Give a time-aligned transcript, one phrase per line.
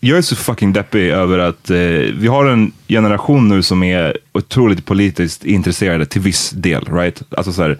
[0.00, 1.76] Jag är så fucking deppig över att eh,
[2.18, 6.84] vi har en generation nu som är otroligt politiskt intresserade till viss del.
[6.92, 7.22] Right?
[7.36, 7.78] Alltså så här,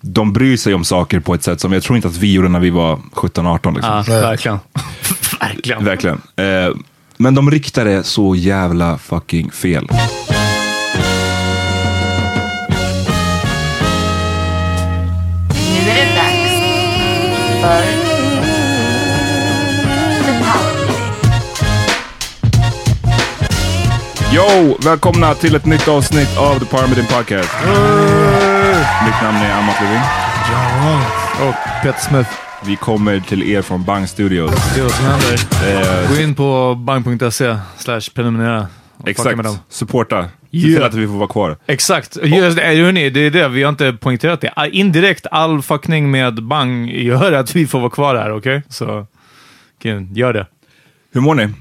[0.00, 2.48] de bryr sig om saker på ett sätt som jag tror inte att vi gjorde
[2.48, 3.74] när vi var 17-18.
[3.74, 4.04] Liksom.
[4.06, 4.58] Ja, verkligen.
[5.40, 5.84] verkligen.
[5.84, 6.20] Verkligen.
[6.36, 6.74] Eh,
[7.16, 9.88] men de riktar det så jävla fucking fel.
[15.50, 16.52] Nu är det dags
[17.62, 18.15] för
[24.36, 24.76] Yo!
[24.84, 27.50] Välkomna till ett nytt avsnitt av The Power Meeting Podcast.
[29.04, 30.00] Mitt namn är Amat Levin.
[31.48, 32.30] Och Peter Smith.
[32.66, 34.74] Vi kommer till er från Bang Studios.
[34.74, 36.08] Det är vad som händer.
[36.14, 38.66] Gå in på bang.se slash prenumerera.
[38.96, 39.54] och fucka med dem.
[39.54, 39.72] exakt.
[39.72, 40.22] Supporta.
[40.22, 40.74] Se Yeah.
[40.76, 41.56] till att vi får vara kvar.
[41.66, 42.16] Exakt.
[42.22, 43.48] Just, det, hörni, det är det.
[43.48, 44.52] Vi har inte poängterat det.
[44.72, 48.62] Indirekt, all fuckning med bang gör att vi får vara kvar här, okej?
[48.68, 49.06] Så,
[49.78, 50.46] okej, gör det.
[51.12, 51.42] Hur mår ni?
[51.42, 51.52] Uh,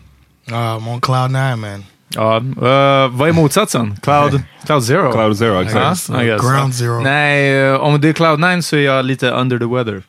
[0.53, 1.85] I'm on cloud nine, man.
[2.15, 3.95] Ja, eh, vad är motsatsen?
[4.01, 5.11] Cloud, cloud zero?
[5.11, 6.07] Cloud Zero, exakt.
[6.07, 6.41] Guess.
[6.41, 7.01] Ground zero.
[7.01, 10.03] Nej, eh, om det är cloud nine så är jag lite under the weather.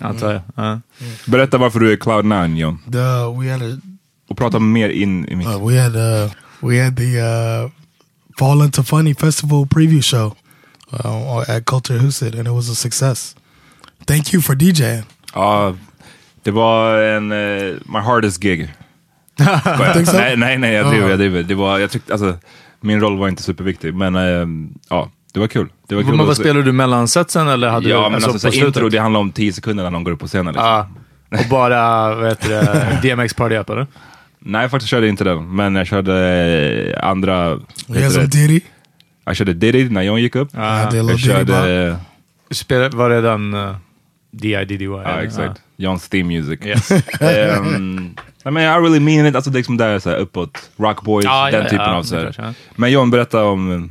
[0.00, 0.42] Antar jag.
[0.54, 0.80] Ja.
[1.26, 2.78] Berätta varför du är Cloud 9, John.
[2.92, 2.98] The
[3.40, 3.76] we had a
[4.28, 5.46] Och prata mer in i mitt...
[5.46, 6.30] uh, we had uh
[6.60, 7.70] we had the uh
[8.38, 10.34] Fall into Funny Festival preview show
[11.04, 13.36] uh, at Culture Huset, and it was a success.
[14.06, 15.02] Thank you for DJing.
[15.34, 15.74] Ja,
[16.42, 17.32] det var en...
[17.32, 18.74] eh, my hardest gig.
[20.14, 21.10] Nej, nej, nej, jag driver, Ja.
[21.10, 21.42] jag driver.
[21.42, 22.36] Det var, jag tyckte, alltså,
[22.80, 25.68] min roll var inte superviktig, men ehm, ja, det var kul.
[25.88, 28.32] Det var kul Men vad spelar du mellan setsen eller hade Ja, du men alltså,
[28.32, 28.66] på så här, slutet?
[28.76, 30.46] intro, det handlar om 10 sekunder när någon går upp på scenen.
[30.46, 30.66] Liksom.
[30.66, 30.88] Ja.
[31.38, 33.86] Och bara, vad heter det, DMX Party App eller?
[34.38, 36.14] Nej, jag faktiskt körde inte den, men jag körde
[36.96, 37.58] eh, andra...
[37.86, 38.26] some det?
[38.26, 38.60] Diddy.
[39.24, 40.48] Jag körde Diddy när John gick upp.
[40.54, 41.90] I did a Jag Diddy körde...
[42.48, 42.56] bop.
[42.56, 43.74] Spel, var det den uh,
[44.30, 44.84] D.I.D.D.Y?
[44.86, 45.60] Ja, exakt.
[45.76, 46.60] John's theme music.
[46.66, 46.90] Yes.
[47.60, 49.34] um, I mean, I really mean it.
[49.34, 50.70] Alltså det är liksom där så här uppåt.
[50.76, 52.54] Rock Boys, Ja, den ja, typen ja, av så det.
[52.76, 53.90] Men John, berätta om...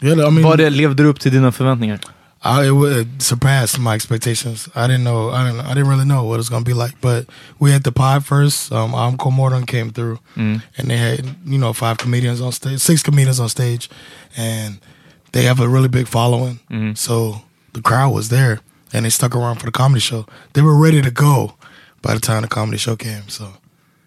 [0.00, 1.98] Yeah, I mean, Var det, levde du upp till dina förväntningar?
[2.44, 4.68] I, it, it surpassed my expectations.
[4.74, 5.30] I didn't know.
[5.30, 5.60] I didn't.
[5.60, 7.00] I didn't really know what it was gonna be like.
[7.00, 7.26] But
[7.58, 8.70] we had the pod first.
[8.70, 10.18] Um, Amco Morton came through,
[10.76, 13.88] and they had you know five comedians on stage, six comedians on stage,
[14.36, 14.78] and
[15.32, 16.58] they have a really big following.
[16.96, 17.40] So
[17.72, 18.60] the crowd was there,
[18.92, 20.26] and they stuck around for the comedy show.
[20.52, 21.54] They were ready to go
[22.06, 23.22] by the time the comedy show came.
[23.28, 23.44] So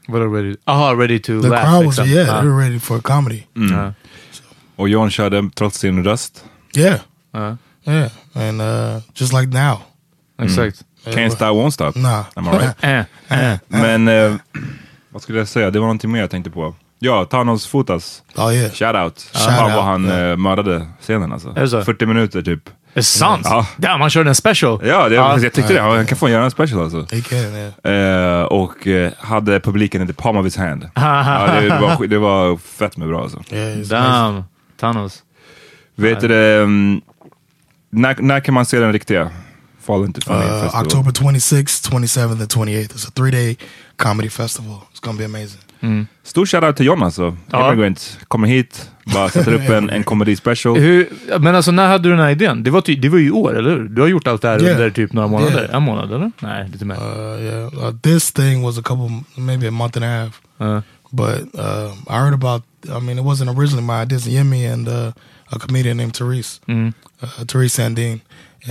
[0.08, 0.56] Vadå ready?
[0.66, 1.64] Aha, ready to the laugh.
[1.66, 2.08] crowd was liksom.
[2.16, 2.40] yeah, Ja.
[2.42, 3.44] they were ready for a comedy.
[3.54, 3.94] Ja.
[4.76, 6.44] Och John körde trots sin röst.
[6.78, 7.00] Yeah,
[7.34, 7.58] Ja.
[7.88, 9.80] yeah, and uh, just like now,
[10.42, 10.84] Exakt.
[11.06, 11.96] Can't stop, won't stop.
[11.96, 12.24] nah.
[12.36, 12.76] Am I right?
[13.30, 13.58] Eh, eh.
[13.68, 14.36] Men eh,
[15.10, 15.72] vad skulle jag säga?
[15.72, 16.76] Det var någonting mer jag tänkte på.
[17.00, 18.24] Ja, Thanos Fotas.
[18.36, 18.72] Oh yeah.
[18.72, 19.20] Shoutout.
[19.34, 21.50] Shout Fan out, vad han eh, mördade scenen alltså.
[21.50, 21.82] Är det så?
[21.84, 22.70] 40 minuter typ.
[22.94, 23.42] Är det sant?
[23.46, 23.68] Ja.
[23.78, 24.80] Damn, han körde en special.
[24.88, 25.40] Ja, det, Ja.
[25.40, 25.82] jag tyckte det.
[25.82, 27.06] Han kan få göra en special alltså.
[27.06, 27.40] Can,
[27.84, 28.40] yeah.
[28.40, 30.90] Eh, och eh, hade publiken in the palm of his hand.
[30.96, 33.44] ja, det, det, var, det var fett med bra alltså.
[33.52, 33.78] Yeah.
[33.78, 34.44] Damn.
[34.80, 35.24] Thanos.
[35.96, 37.02] Vet du um,
[37.90, 39.30] när, när kan man se den riktiga
[39.82, 40.86] Fallen to Funny Uh, Festival?
[40.86, 42.94] October 26th, 27th, and 28th.
[42.94, 43.58] It's a three day
[43.96, 44.82] comedy festival.
[44.94, 45.62] It's gonna be amazing.
[46.24, 47.38] Stor shoutout till John alltså.
[47.52, 47.74] Ja.
[47.74, 48.20] Immigrant.
[48.28, 50.78] Kommer hit, bara sätter upp en, en comedy special.
[50.78, 51.10] Hur,
[51.40, 52.64] men alltså, när hade du den här idén?
[52.64, 53.84] Det var, ty, det var ju i år, eller hur?
[53.90, 54.76] Du har gjort allt det här Yeah.
[54.76, 55.62] under typ några månader?
[55.62, 55.76] Yeah.
[55.76, 56.32] En månad, eller?
[56.40, 56.96] Nej, lite mer.
[56.96, 60.42] Uh, yeah, uh, this thing was a couple, maybe a month and a half.
[60.62, 60.82] Uh,
[61.12, 62.64] But uh, I heard about.
[62.90, 64.18] I mean, it wasn't originally my idea.
[64.18, 65.12] It's Yemi and uh,
[65.52, 66.94] a comedian named Therese, mm.
[67.22, 68.20] uh, Therese Sandine,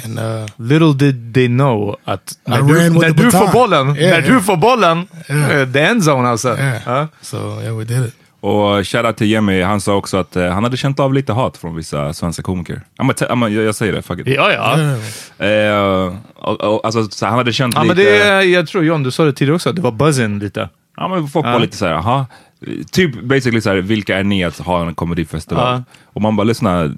[0.04, 4.22] and uh, Little did they know att när, du, när du får bollen, Yeah, när
[4.22, 4.42] du yeah.
[4.42, 5.50] får bollen, Yeah.
[5.60, 6.48] eh, the end zone alltså.
[6.58, 6.76] yeah.
[6.86, 7.08] Ja.
[7.20, 8.14] So yeah, we did it.
[8.40, 11.56] Och shoutout till Jimmy, han sa också att eh, han hade känt av lite hat
[11.56, 12.80] från vissa svenska komiker.
[12.98, 14.26] I'm a I'm a, jag, jag säger det, fuck it.
[14.26, 14.78] Ja, ja.
[15.46, 17.94] Eh, och, och, alltså, så han hade känt ja lite...
[17.94, 20.38] men det, är- jag tror John, du sa det tidigare också, att det var buzzing
[20.38, 20.68] lite.
[20.96, 22.26] Ja, men folk var lite såhär, aha.
[22.92, 25.82] Typ basically såhär, vilka är ni att ha en komedifestival?
[26.04, 26.94] Och man bara, lyssna.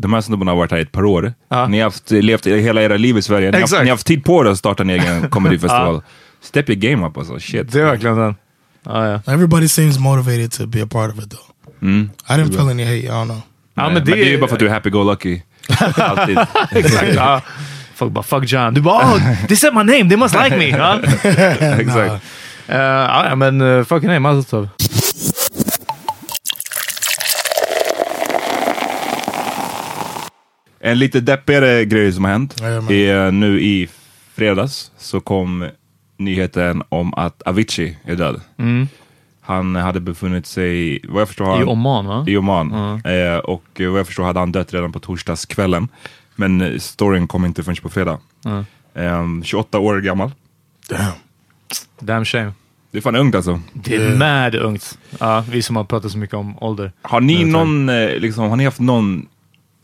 [0.00, 1.32] De här snubbarna har varit här i ett par år.
[1.48, 1.66] Ja.
[1.66, 3.50] Ni har haft, levt hela era liv i Sverige.
[3.50, 6.02] Ni har, haft, ni har haft tid på er att starta en egen komedifestival.
[6.42, 7.72] Step your game up alltså, shit.
[7.72, 8.34] Det är verkligen den.
[8.84, 9.32] Ja, ja.
[9.32, 11.44] Everybody seems motivated to be a part of it, though.
[11.82, 12.10] Mm.
[12.28, 13.06] I didn't feel any hate.
[13.06, 13.42] I don't know.
[13.74, 15.42] Ja, men, men det, det är ju bara för att du är happy-go-lucky.
[15.96, 16.38] Alltid.
[16.70, 17.14] Exakt.
[17.14, 17.42] Ja.
[17.94, 18.74] Folk bara, fuck John.
[18.74, 20.68] Du bara, oh, they said my name, they must like me.
[20.78, 20.98] Ja.
[21.78, 22.24] Exakt.
[22.66, 24.68] Ja, ja, men uh, fucking nej, mazel
[30.80, 32.60] En lite deppigare grej som har hänt
[32.90, 33.88] är nu i
[34.34, 35.68] fredags så kom
[36.16, 38.40] nyheten om att Avicii är död.
[39.40, 42.24] Han hade befunnit sig, vad jag förstår, I han- Oman va?
[42.28, 42.72] i Oman.
[43.04, 45.88] Eh, och vad jag förstår hade han dött redan på torsdagskvällen.
[46.36, 48.18] Men eh, storyn kom inte förrän på fredag.
[48.94, 50.30] Eh, 28 år gammal.
[50.88, 51.12] Damn.
[52.00, 52.52] Damn shame.
[52.90, 53.60] Det är fan ungt alltså.
[53.72, 54.98] Det är mad ungt.
[55.20, 56.92] Ja, vi som har pratat så mycket om ålder.
[57.02, 59.26] Har ni någon, eh, liksom, har ni haft någon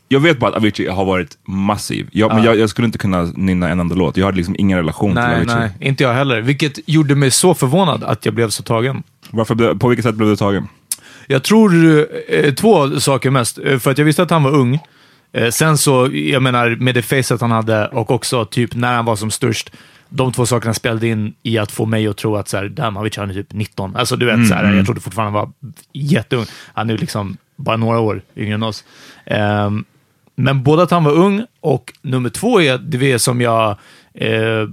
[0.09, 2.09] jag vet bara att Avicii har varit massiv.
[2.13, 4.17] Jag, men jag, jag skulle inte kunna nynna en enda låt.
[4.17, 5.55] Jag hade liksom ingen relation till Nej, Avicii.
[5.57, 6.41] nej, inte jag heller.
[6.41, 9.03] Vilket gjorde mig så förvånad att jag blev så tagen.
[9.31, 10.69] Varför, på vilket sätt blev du tagen?
[11.27, 11.99] Jag tror
[12.29, 13.59] eh, två saker mest.
[13.59, 14.79] Eh, För att jag visste att han var ung.
[15.33, 19.05] Eh, sen så, jag menar, med det facet han hade och också typ när han
[19.05, 19.73] var som störst.
[20.09, 23.21] De två sakerna spelade in i att få mig att tro att såhär, damn, Avicii
[23.21, 23.97] han är typ 19.
[23.97, 26.45] Alltså du vet, såhär, jag trodde fortfarande han var jätteung.
[26.75, 28.85] Han är ju liksom bara några år yngre än oss.
[29.27, 29.85] Ehm,
[30.37, 33.71] men både att han var ung och nummer två är det som jag
[34.15, 34.69] eh,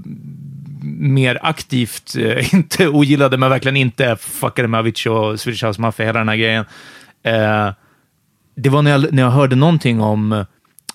[0.83, 6.05] mer aktivt, eh, inte ogillade, men verkligen inte fuckade med Avicii och Swedish House Mafia,
[6.05, 6.65] hela den här grejen.
[7.23, 7.69] Eh,
[8.55, 10.45] det var när jag, när jag hörde någonting om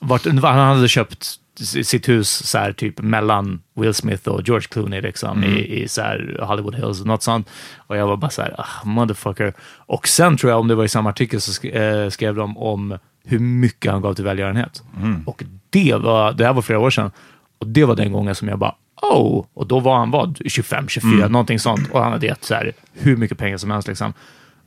[0.01, 5.01] vart, han hade köpt sitt hus så här, typ mellan Will Smith och George Clooney
[5.01, 7.49] liksom, i, i så här, Hollywood Hills, något sånt.
[7.77, 9.53] Och jag var bara så här, ah, motherfucker.
[9.77, 12.59] Och sen tror jag, om det var i samma artikel, så sk eh, skrev de
[12.59, 14.83] om hur mycket han gav till välgörenhet.
[15.27, 17.11] Och det var, det här var flera år sedan,
[17.59, 19.45] och det var den gången som jag bara, oh!
[19.55, 21.91] Och då var han vad, 25, 24, någonting sånt.
[21.91, 24.13] Och han hade gett så här, hur mycket pengar som helst liksom.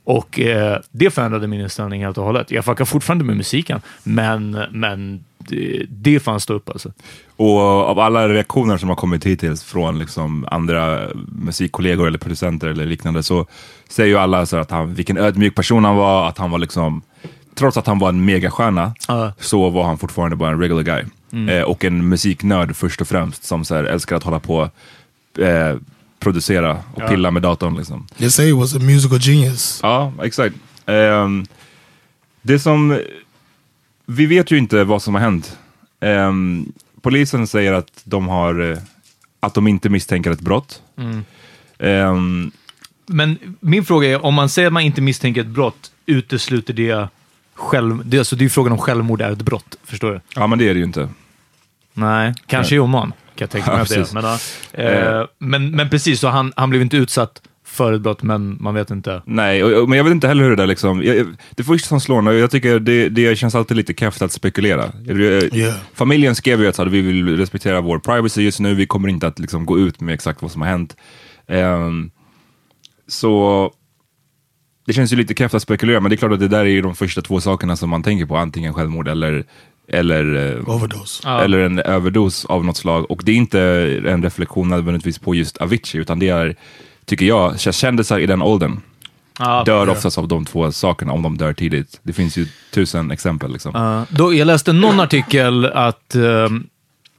[0.04, 2.50] Och eh, det förändrade min inställning helt och hållet.
[2.50, 6.92] Jag fuckar fortfarande med musiken, men, men det, det fan stå upp alltså.
[7.36, 12.86] Och av alla reaktioner som har kommit hittills från liksom andra musikkollegor eller producenter eller
[12.86, 13.46] liknande så
[13.88, 17.02] säger ju alla så att han, vilken ödmjuk person han var, att han var liksom,
[17.54, 19.32] trots att han var en megastjärna Ja.
[19.38, 21.04] så var han fortfarande bara en regular guy.
[21.54, 24.70] Eh, och en musiknörd först och främst som så här, älskar att hålla på
[25.38, 25.76] eh,
[26.20, 27.76] producera och pilla med datorn.
[27.76, 28.06] Liksom.
[28.18, 29.80] They say he was a musical genius.
[29.82, 30.54] Ja, exakt.
[30.86, 31.46] Ehm,
[32.42, 32.98] det som...
[34.06, 35.58] Vi vet ju inte vad som har hänt.
[36.00, 38.70] Ehm, polisen säger att de har...
[38.72, 38.78] eh,
[39.40, 40.82] Att de inte misstänker ett brott.
[41.78, 42.50] Ehm,
[43.06, 47.08] Men min fråga är, om man säger att man inte misstänker ett brott, utesluter det
[47.54, 48.02] själv...
[48.04, 50.20] Det, alltså, det är ju frågan om självmord är ett brott, förstår du?
[50.34, 51.08] ja, men det är det ju inte.
[51.94, 54.14] Nej, kanske i Oman kan jag tänka mig Ja, att det är.
[54.14, 58.22] Men, ja, eh, men, men precis, så han, han blev inte utsatt för ett brott,
[58.22, 59.22] men man vet inte.
[59.26, 61.26] Nej, och, och, men jag vet inte heller hur det där liksom, jag,
[61.56, 64.92] det första som slår mig, jag tycker det, det känns alltid lite keft att spekulera.
[65.06, 65.18] Jag-
[65.54, 65.74] Yeah.
[65.94, 69.26] Familjen skrev ju att så vi vill respektera vår privacy just nu, vi kommer inte
[69.26, 70.96] att liksom, gå ut med exakt vad som har hänt.
[71.48, 72.10] Ehm,
[73.08, 73.70] så
[74.86, 76.64] det känns ju lite keft att spekulera, men det är klart att det där är
[76.64, 79.44] ju de första två sakerna som man tänker på, antingen självmord eller,
[79.88, 81.28] eller eh, Overdose.
[81.28, 83.10] eller en överdos av något slag.
[83.10, 83.60] Och det är inte
[84.06, 86.56] en reflektion nödvändigtvis på just Avicii, utan det är,
[87.06, 88.80] tycker jag, kändisar i den åldern
[89.38, 92.00] Ja, dör oftast av de två sakerna om de dör tidigt.
[92.02, 93.52] Det finns ju tusen exempel.
[93.52, 93.70] Liksom.
[93.74, 96.66] Ja, då, jag läste någon artikel att ehm,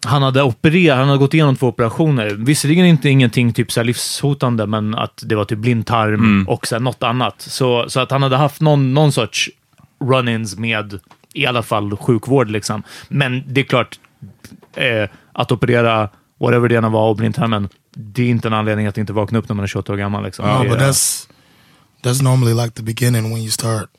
[0.06, 2.30] han hade opererat, han hade gått igenom två operationer.
[2.30, 6.48] Visserligen inte ingenting typ så här livshotande, men att det var typ blindtarm Mm.
[6.48, 7.36] och så här något annat.
[7.42, 9.50] Så, så att han hade haft någon, någon sorts
[10.00, 11.00] run-ins med
[11.34, 12.50] i alla fall sjukvård.
[12.50, 12.84] Liksom.
[13.08, 14.00] Men det är klart,
[14.76, 16.10] eh, att operera
[16.40, 19.50] whatever det ena var och blindtarmen, det är inte en anledning att inte vakna upp
[19.50, 20.24] när man är 28 år gammal.
[20.24, 20.46] Liksom.
[20.46, 21.28] No, Det but that's
[22.04, 23.90] that's normally like the beginning when you start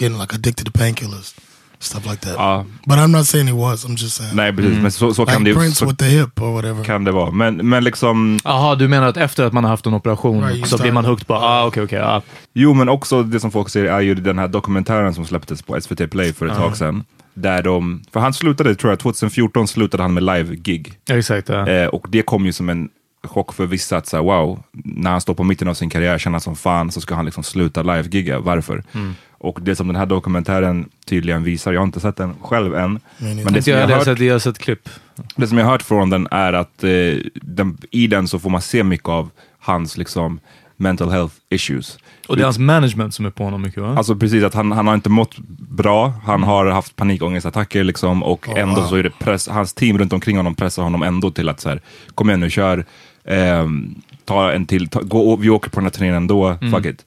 [0.00, 1.34] getting like addicted to painkillers,
[1.78, 2.34] stuff like that.
[2.36, 3.84] Ja, But I'm not saying he was.
[3.86, 4.36] I'm just saying.
[4.36, 4.78] nej, precis.
[4.82, 6.84] Men så, så kan like det Prince så with the hip or whatever.
[6.84, 7.30] kan det vara.
[7.30, 10.68] Men, men liksom, Jaha, du menar att efter att man har haft en operation Right,
[10.68, 12.22] så blir man hooked på, ah, okej, okej, ja.
[12.54, 15.80] jo men också det som folk ser är ju den här dokumentären som släpptes på
[15.80, 17.04] SVT Play för ett tag sedan.
[17.40, 20.98] Där de, för han slutade, tror jag, 2014 slutade han med live-gig.
[21.10, 21.48] Exakt.
[21.48, 21.68] Ja.
[21.68, 22.88] Eh, och det kom ju som en
[23.24, 26.38] chock för vissa att säga wow, när han står på mitten av sin karriär, känner
[26.38, 28.40] som fan, så ska han liksom sluta live-gigga.
[28.40, 28.84] Varför?
[28.92, 29.14] Mm.
[29.30, 33.00] Och det som den här dokumentären tydligen visar, jag har inte sett den själv än,
[33.18, 34.88] men det som jag, jag hört, sett, jag har sett klipp.
[35.36, 36.90] det som jag har hört från den är att eh,
[37.34, 40.40] den, i den så får man se mycket av hans liksom
[40.80, 41.98] mental health issues.
[42.28, 43.94] Och det är hans management som är på honom mycket va?
[43.96, 48.48] Alltså precis, att han, han har inte mått bra, han har haft panikångestattacker liksom och
[48.48, 51.60] ändå så är det press, hans team runt omkring honom pressar honom ändå till att
[51.60, 51.80] så här,
[52.14, 52.84] kom igen nu, kör,
[53.24, 53.94] ehm,
[54.24, 57.06] ta en till, ta, gå, vi åker på den här turnén ändå, fuck it.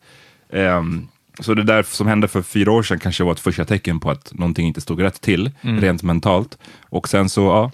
[0.53, 1.07] Ehm,
[1.39, 4.11] så det där som hände för fyra år sedan kanske var ett första tecken på
[4.11, 6.57] att någonting inte stod rätt till, rent mentalt.
[6.89, 7.71] Och sen så, ja,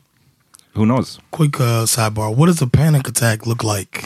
[0.74, 1.20] who knows?
[1.38, 2.36] Quick uh, sidebar.
[2.36, 4.00] What does a panic attack look like?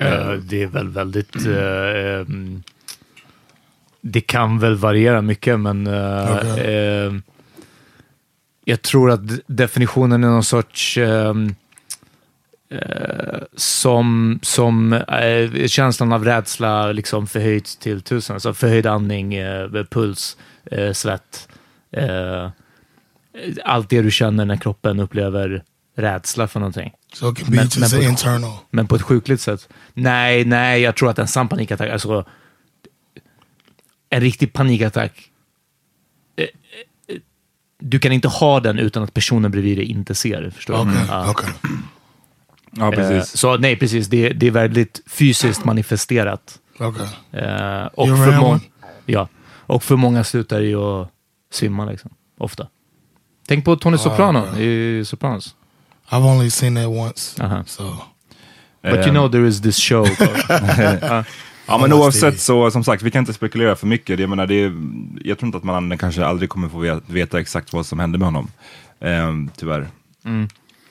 [0.00, 1.36] Eh, det är väl väldigt...
[1.46, 2.62] ehm,
[4.00, 6.74] det kan väl variera mycket, men eh, Okej.
[6.74, 7.12] eh,
[8.64, 10.98] jag tror att definitionen är någon sorts...
[10.98, 11.54] ehm,
[12.70, 18.34] eh, som som eh, känslan av rädsla liksom förhöjt till tusen.
[18.34, 20.36] Alltså förhöjd andning, eh, puls,
[20.92, 21.48] svett.
[23.64, 25.62] Allt det du känner när kroppen upplever
[26.00, 26.92] rädsla för någonting.
[27.12, 28.52] So it can be Men- just men på- internal.
[28.70, 29.68] Men på ett sjukligt sätt.
[29.94, 32.24] Nej, nej, jag tror att en sann panikattack, alltså
[34.10, 35.30] en riktig panikattack,
[36.36, 37.16] eh, eh,
[37.80, 40.50] du kan inte ha den utan att personen bredvid dig inte ser.
[40.50, 40.80] Förstår du?
[40.80, 41.06] Okay.
[41.08, 41.30] Ja.
[41.30, 41.50] Okay.
[42.72, 43.36] Ja, Eh, precis.
[43.40, 44.08] Så nej, precis.
[44.08, 46.58] Det, det är väldigt fysiskt manifesterat.
[46.78, 47.06] Okay.
[47.94, 48.60] Och, för många,
[49.06, 51.08] ja, och för många slutar det ju att
[51.52, 52.10] svimma, liksom.
[52.38, 52.68] ofta.
[53.48, 54.60] Tänk på Tony Soprano bro.
[54.62, 55.54] i Sopranos.
[56.10, 57.42] I've only seen that once.
[57.42, 57.62] Uh-huh.
[57.66, 57.84] So
[58.82, 60.06] But you Ehm, know there is this show.
[61.66, 64.20] Ja men oavsett så, som sagt, vi kan inte spekulera för mycket.
[64.20, 64.72] Jag menar, det är,
[65.24, 68.18] jag tror inte att man kanske aldrig kommer få ve- veta exakt vad som hände
[68.18, 68.48] med honom.
[69.00, 69.88] Ehm, tyvärr.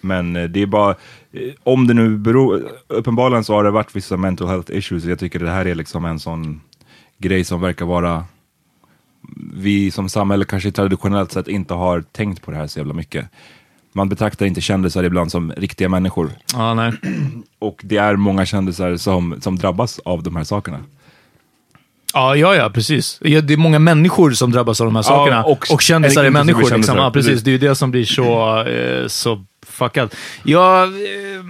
[0.02, 0.92] Men eh, det är bara,
[1.32, 5.04] eh, om det nu beror, uppenbarligen så har det varit vissa mental health issues.
[5.04, 6.62] Jag tycker det här är liksom en sån
[7.18, 8.24] grej som verkar vara,
[9.54, 13.26] vi som samhälle kanske traditionellt sett inte har tänkt på det här så jävla mycket.
[13.94, 16.32] Man betraktar inte kändisar ibland som riktiga människor.
[16.54, 16.92] ja, nej.
[17.60, 20.80] Och det är många kändisar som, som drabbas av de här sakerna.
[22.14, 23.20] Ja, ja, ja, precis.
[23.22, 25.44] Ja, det är många människor som drabbas av de här sakerna.
[25.44, 26.60] och- och, kändisar är människor.
[26.60, 26.74] Liksom.
[26.74, 27.42] kändisar, Ja, precis.
[27.42, 30.16] Det är ju det som blir så, eh, så fuckat.
[30.44, 30.84] Jag...
[30.84, 31.44] Eh,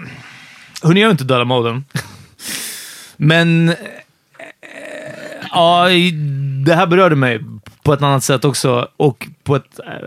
[0.84, 1.86] hörni, jag är inte döda moden.
[3.17, 3.69] Men...
[3.69, 3.75] Eh,
[5.51, 5.88] ja,
[6.65, 7.39] det här berörde mig
[7.84, 8.88] på ett annat sätt också.
[8.98, 9.79] Och på ett...
[9.88, 10.00] Eh,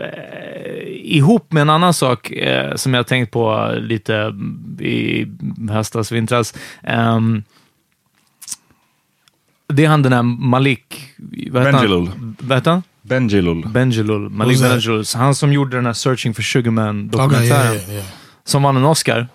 [1.17, 4.35] ihop med en annan sak eh, som jag tänkt på lite
[4.79, 5.27] i
[5.69, 6.53] höstas, vintras.
[6.83, 7.43] Ehm,
[9.67, 10.99] det är han den här Malik...
[11.51, 11.71] Vad heter han?
[11.71, 12.09] Bendjelloul.
[12.39, 12.83] Vad heter han?
[13.01, 13.67] Benjilul.
[13.67, 14.29] Benjelul.
[14.29, 14.61] Malik?
[14.61, 15.03] Benjelul.
[15.15, 17.49] Han som gjorde den här Searching for Sugarman okay, dokumentären.
[17.49, 18.05] yeah, yeah, yeah.
[18.43, 19.27] Som vann en Oscar.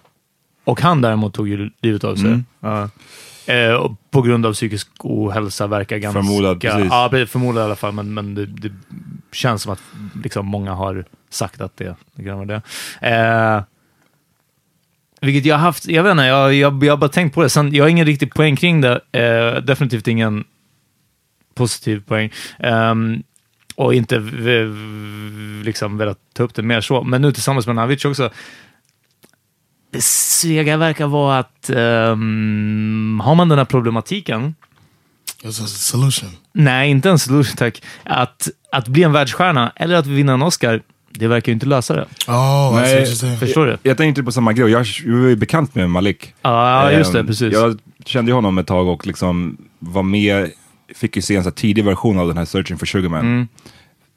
[0.65, 2.27] Och han däremot tog ju livet av sig.
[2.27, 2.45] Mm.
[2.61, 2.89] Ja.
[3.49, 6.23] Eh, på grund av psykisk ohälsa verkar ganska...
[6.23, 6.87] Förmodad, precis.
[6.91, 7.93] Ja, förmodad i alla fall.
[7.93, 8.73] Men, men det, det
[9.33, 9.83] känns som att
[10.25, 12.63] liksom, många har sagt att det, det kan vara det.
[13.01, 13.63] Eh,
[15.21, 17.49] vilket jag har haft, jag vet inte, jag, jag, jag har bara tänkt på det.
[17.49, 19.01] Sen, jag har ingen riktig poäng kring det.
[19.13, 20.45] Eh, definitivt ingen
[21.55, 22.33] positiv poäng.
[22.59, 23.23] Ehm,
[23.75, 24.19] och inte
[25.65, 27.03] liksom velat ta upp det mer så.
[27.03, 28.31] Men nu tillsammans med Avicii också.
[29.91, 34.55] Det sega verkar vara att ehm, har man den här problematiken,
[35.43, 36.31] It's a solution.
[36.53, 40.83] nej, inte en solution tack, att, att bli en världsstjärna eller att vinna en Oscar,
[41.11, 42.07] det verkar ju inte lösa det.
[42.29, 43.07] Oh, Nej.
[43.39, 43.79] Förstår du?
[43.83, 44.71] Jag tänkte på samma grej.
[44.71, 46.35] Jag, jag var ju bekant med Malik.
[46.43, 47.53] Ja, just det, Ehm, precis.
[47.53, 50.51] Jag kände honom ett tag och liksom var med,
[50.95, 53.21] fick ju se en så tidig version av den här Searching for Sugarman.
[53.21, 53.49] Mm.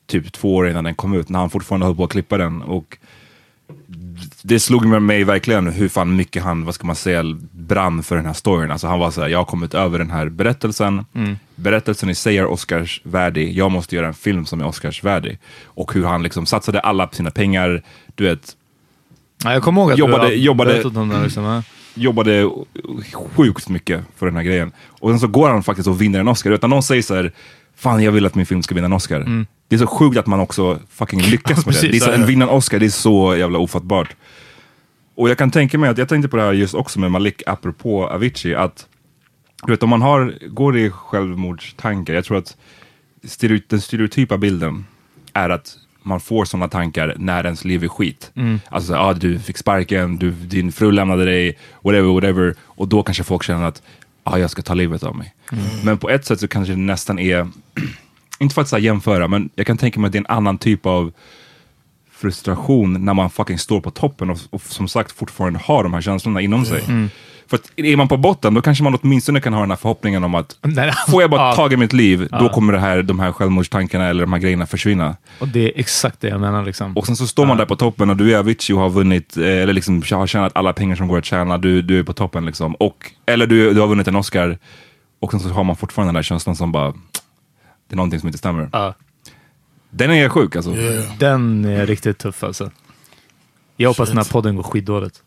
[0.07, 2.61] Typ två år innan den kom ut, när han fortfarande höll på att klippa den.
[2.61, 2.97] Och
[4.41, 8.15] det slog med mig verkligen hur fan mycket han, vad ska man säga, brann för
[8.15, 8.71] den här storyn.
[8.71, 11.05] Alltså han var så här, jag har kommit över den här berättelsen.
[11.15, 11.37] Mm.
[11.55, 13.53] Berättelsen i sig är Oscars värdig.
[13.57, 15.39] Jag måste göra en film som är Oscars värdig.
[15.65, 17.81] Och hur han liksom satsade alla sina pengar,
[18.15, 18.55] du vet,
[19.43, 21.23] Ja, jag kommer ihåg att Jobbade- du jobbade- om det.
[21.23, 21.63] Liksom, ja.
[21.93, 22.49] jobbade
[23.35, 24.71] sjukt mycket för den här grejen.
[24.87, 26.57] Och sen så går han faktiskt och vinner en Oscar.
[26.61, 27.31] När någon säger så här,
[27.75, 29.45] fan jag vill att min film ska vinna en Oscar.
[29.71, 31.87] Det är så sjukt att man också fucking lyckas med det.
[31.87, 32.27] Det är så, en ja.
[32.27, 34.15] vinna en Oscar, det är så jävla ofattbart.
[35.15, 37.43] Och jag kan tänka mig att, jag tänkte på det här just också med Malik,
[37.45, 38.87] apropå Avicii, att
[39.65, 42.57] du vet om man har, går i självmordstankar, jag tror att
[43.23, 44.85] stereo, den stereotypa bilden
[45.33, 48.31] är att man får sådana tankar när ens liv är skit.
[48.69, 52.55] Alltså, ah, du fick sparken, du, din fru lämnade dig, whatever, whatever.
[52.61, 53.81] Och då kanske folk känner att
[54.23, 55.33] ah, jag ska ta livet av mig.
[55.83, 57.47] Men på ett sätt så kanske det nästan är,
[58.41, 60.57] inte för att så jämföra, men jag kan tänka mig att det är en annan
[60.57, 61.11] typ av
[62.11, 66.01] frustration när man fucking står på toppen och, och som sagt fortfarande har de här
[66.01, 66.83] känslorna inom sig.
[67.51, 70.23] För att är man på botten, då kanske man åtminstone kan ha den här förhoppningen
[70.23, 71.55] om att Nej, får jag bara ja.
[71.55, 74.65] tag i mitt liv, då kommer det här, de här självmordstankarna eller de här grejerna
[74.65, 75.15] försvinna.
[75.39, 76.65] Och det är exakt det jag menar.
[76.65, 76.97] Liksom.
[76.97, 79.37] Och sen så står man där på toppen och du är Avicii och har vunnit,
[79.37, 82.13] eh, eller liksom har tjänat alla pengar som går att tjäna, du, du är på
[82.13, 82.75] toppen liksom.
[82.75, 84.57] Och, eller du, du har vunnit en Oscar,
[85.19, 86.93] och sen så har man fortfarande den där känslan som bara,
[87.91, 88.69] det är någonting som inte stämmer.
[88.73, 88.93] Ja.
[89.89, 90.75] Den är sjuk alltså.
[90.75, 91.17] Yeah.
[91.17, 92.71] Den är riktigt tuff alltså.
[93.77, 95.23] Jag hoppas den här podden går skitdåligt.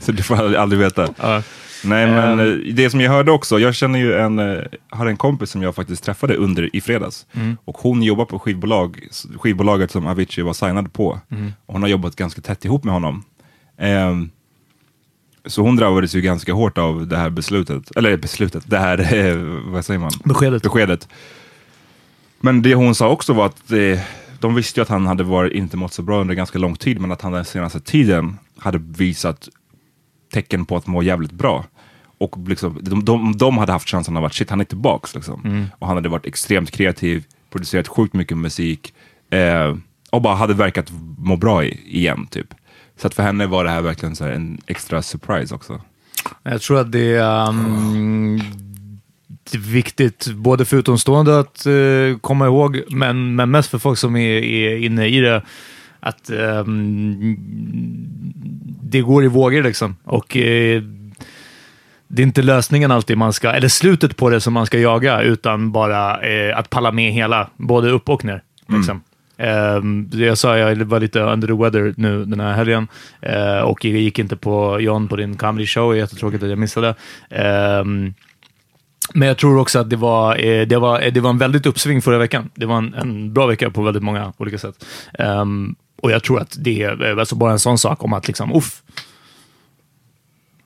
[0.04, 1.08] Så du får aldrig veta.
[1.18, 1.42] Ja.
[1.84, 5.16] Nej men eh, det som jag hörde också, jag känner ju en, eh, har en
[5.16, 7.26] kompis som jag faktiskt träffade under i fredags.
[7.32, 7.56] Mm.
[7.64, 11.20] Och hon jobbar på skivbolag, skivbolaget som Avicii var signad på.
[11.30, 11.52] Mm.
[11.66, 13.24] Och hon har jobbat ganska tätt ihop med honom.
[13.78, 14.30] Ehm,
[15.46, 19.36] så hon drabbades ju ganska hårt av det här beslutet, eller beslutet, det här, eh,
[19.64, 20.10] vad säger man?
[20.24, 20.62] Beskedet.
[20.62, 21.08] Beskedet.
[22.40, 24.00] Men det hon sa också var att eh,
[24.40, 27.00] de visste ju att han hade varit, inte mått så bra under ganska lång tid,
[27.00, 29.48] men att han den senaste tiden hade visat
[30.32, 31.64] tecken på att må jävligt bra.
[32.18, 35.14] Och liksom, de, de, de hade haft känslan av att shit, han är tillbaks.
[35.14, 35.66] Liksom.
[35.78, 38.94] Och han hade varit extremt kreativ, producerat sjukt mycket musik
[39.30, 39.76] eh,
[40.10, 42.26] och bara hade verkat må bra i, igen.
[42.30, 42.54] Typ.
[43.00, 45.80] Så att för henne var det här verkligen så här en extra surprise också.
[46.42, 48.40] Jag tror att det ehm, är, um,
[49.52, 54.42] viktigt, både för utomstående att uh, komma ihåg, men, men mest för folk som är,
[54.42, 55.42] är inne i det,
[56.00, 57.36] att um,
[58.82, 59.96] det går i vågor liksom.
[60.04, 60.82] Och uh,
[62.08, 65.22] det är inte lösningen alltid man ska, eller slutet på det som man ska jaga,
[65.22, 68.42] utan bara uh, att palla med hela, både upp och ner.
[68.68, 68.90] Liksom.
[68.90, 69.02] Mm.
[69.40, 72.88] Ehm, det jag sa, jag var lite under the weather nu den här helgen
[73.20, 75.96] eh, och jag gick inte på John på din comedy show.
[75.96, 76.94] Jättetråkigt att jag missade.
[77.30, 78.14] Ehm,
[79.14, 81.66] men jag tror också att det var, eh, det var, eh, det var en väldigt
[81.66, 82.50] uppsving förra veckan.
[82.54, 84.84] Det var en, en bra vecka på väldigt många olika sätt.
[85.18, 88.26] Um, och jag tror att det är eh, alltså bara en sån sak om att
[88.26, 88.82] liksom, uff.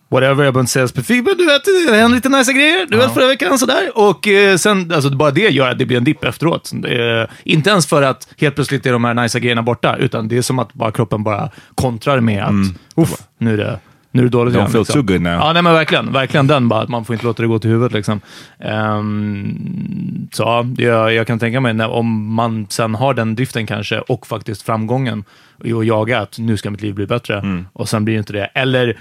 [0.08, 2.86] Whatever, jag behöver inte säga specifikt, men du vet, det händer lite nice grejer.
[2.90, 3.90] Du vet, förra veckan sådär.
[3.94, 6.72] Och eh, sen, alltså bara det gör att det blir en dipp efteråt.
[6.72, 10.36] Eh, inte ens för att helt plötsligt är de här nice grejerna borta, utan det
[10.36, 12.52] är som att bara kroppen bara kontrar med att,
[12.96, 13.78] uff, nu är det,
[14.12, 15.32] nu är det dåligt Don't feel too good now.
[15.32, 16.12] Ja, nej men verkligen.
[16.12, 18.20] Verkligen den bara, att man får inte låta det gå till huvudet liksom.
[18.58, 23.66] Ehm, så ja, jag, jag kan tänka mig när, om man sen har den driften
[23.66, 25.24] kanske och faktiskt framgången
[25.64, 27.66] att jaga att nu ska mitt liv bli bättre Mm.
[27.72, 28.44] och sen blir det inte det.
[28.54, 28.96] Eller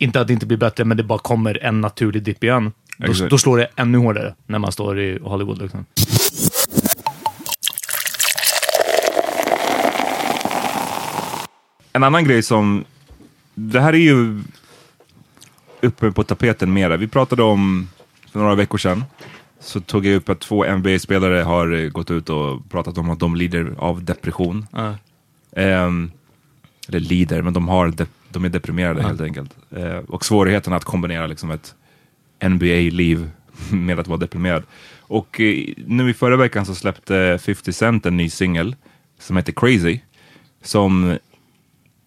[0.00, 2.72] inte att det inte blir bättre, men det bara kommer en naturlig dipp igen.
[2.96, 5.62] Då, då slår det ännu hårdare när man står i Hollywood.
[5.62, 5.84] Liksom.
[11.92, 12.84] En annan grej som,
[13.54, 14.42] det här är ju
[15.80, 16.96] uppe på tapeten mera.
[16.96, 17.88] Vi pratade om,
[18.32, 19.04] för några veckor sedan,
[19.60, 23.36] så tog jag upp att två NBA-spelare har gått ut och pratat om att de
[23.36, 24.66] lider av depression.
[24.72, 24.94] Ja.
[25.56, 26.10] Ehm,
[26.90, 29.56] eller lider, men de, har de, de är deprimerade helt enkelt.
[29.70, 31.74] Eh, och svårigheten att kombinera liksom ett
[32.48, 33.30] NBA-liv
[33.70, 34.62] med att vara deprimerad.
[35.00, 38.76] Och eh, nu i förra veckan så släppte 50 Cent en ny singel
[39.18, 40.00] som heter Crazy.
[40.62, 41.18] Som,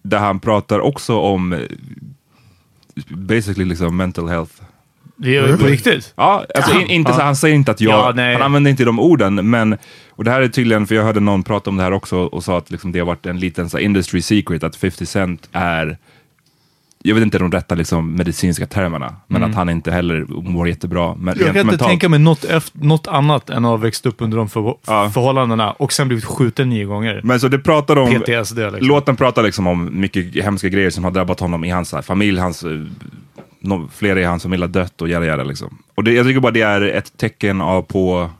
[0.02, 1.60] där han pratar också om eh,
[3.08, 4.62] basically liksom mental health
[5.16, 6.12] Det är på riktigt?
[6.16, 8.32] Ja, alltså in, inte så, han säger inte att jag, Ja, nej.
[8.32, 9.76] han använder inte de orden, men,
[10.10, 12.44] och det här är tydligen, för jag hörde någon prata om det här också och
[12.44, 15.98] sa att liksom, det har varit en liten så industry secret att 50 Cent är,
[17.02, 21.14] jag vet inte de rätta liksom, medicinska termerna, men att han inte heller mår jättebra.
[21.14, 21.46] Men, Mm.
[21.46, 21.88] Jag kan inte mentalt.
[21.88, 25.10] tänka mig något, efter, något annat än att ha växt upp under de för, Ja.
[25.14, 27.20] förhållandena och sen blivit skjuten nio gånger.
[27.24, 28.78] Men så det pratar om, PTSD liksom.
[28.88, 32.38] låten pratar liksom om mycket hemska grejer som har drabbat honom i hans här, familj,
[32.38, 32.70] hans, eh,
[33.64, 35.78] no, flera i hans familj har dött och jada jada liksom.
[35.94, 38.30] Och det, jag tycker bara det är ett tecken av på,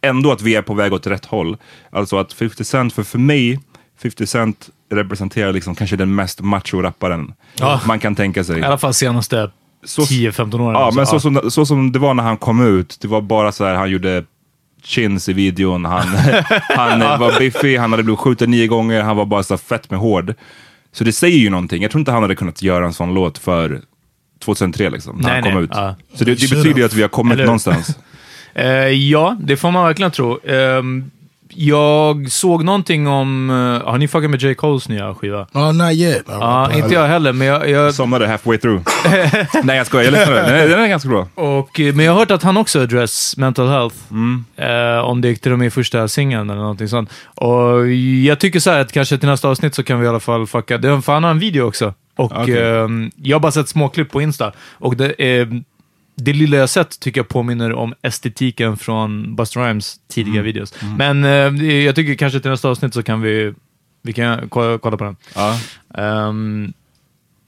[0.00, 1.56] ändå att vi är på väg åt rätt håll.
[1.90, 3.60] Alltså att 50 Cent, för, för mig,
[4.02, 7.80] 50 Cent representerar liksom kanske den mest macho-rapparen Ja.
[7.86, 8.58] man kan tänka sig.
[8.60, 9.50] I alla fall senaste
[9.84, 10.74] Så- 10-15 åren.
[10.74, 10.96] Ja, alltså.
[10.96, 13.64] men så som, så som det var när han kom ut, det var bara så
[13.64, 14.24] här, han gjorde
[14.84, 16.06] chins i videon, han,
[16.68, 20.00] han var biffig, han hade blivit skjuten nio gånger, han var bara så fett med
[20.00, 20.34] hård.
[20.92, 21.82] Så det säger ju någonting.
[21.82, 23.80] Jag tror inte han hade kunnat göra en sån låt för
[24.42, 25.70] 2003 liksom, när Nej, han kom nej, ut.
[25.74, 25.94] ja.
[26.14, 27.98] Så det, det betyder ju att vi har kommit Eller någonstans.
[28.54, 30.38] Eh, ja, det får man verkligen tro.
[30.46, 31.10] Ehm,
[31.54, 33.50] jag såg någonting om...
[33.50, 34.54] eh, har ni fuckat med J.
[34.54, 35.46] Coles nya skiva?
[35.52, 36.22] Oh, not yet.
[36.28, 37.70] Ja, inte jag heller, men jag...
[37.70, 38.82] jag Somnade halfway through.
[39.62, 40.40] nej jag skojar, jag lyssnade.
[40.40, 41.28] Den är, den är ganska bra.
[41.34, 43.96] och, eh, men jag har hört att han också address mental health.
[44.10, 44.44] Mm.
[44.56, 47.10] Eh, om det gick till och med i första singeln eller någonting sånt.
[47.24, 47.90] Och
[48.24, 50.46] jag tycker så här att kanske till nästa avsnitt så kan vi i alla fall
[50.46, 50.78] fucka.
[50.78, 51.94] Det, för han har en video också.
[52.16, 52.62] Och Okej.
[52.78, 54.52] ehm, jag har bara sett småklipp på Insta.
[54.72, 55.62] Och det, är
[56.16, 60.44] det lilla jag sett tycker jag påminner om estetiken från Busta Rhymes tidiga Mm.
[60.44, 60.74] videos.
[60.98, 63.54] Men eh, jag tycker kanske till nästa avsnitt så kan vi,
[64.02, 65.16] vi kan kolla, kolla på den.
[65.34, 65.58] Ja.
[65.94, 66.72] Ehm,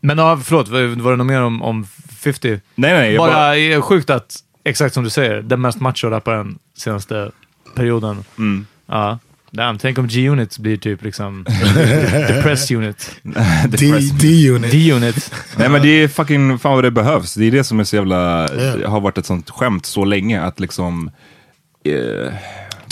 [0.00, 1.84] men ja, förlåt, var, det något mer om, om
[2.18, 2.48] 50?
[2.74, 7.30] Nej nej, jag bara, bara, sjukt att, exakt som du säger, den mest macho-rapparen senaste
[7.74, 8.24] perioden.
[8.38, 8.66] Mm.
[8.86, 9.18] Ja.
[9.56, 11.44] Damn, tänk om G-Unit blir typ liksom
[12.28, 13.10] Depressed Unit.
[13.68, 14.70] D-unit.
[14.72, 15.32] D-Unit.
[15.56, 17.34] Nej men det är fucking, fan vad det behövs.
[17.34, 18.90] Det är det som är så jävla, Yeah.
[18.90, 21.10] har varit ett sånt skämt så länge att liksom...
[21.84, 22.32] eh,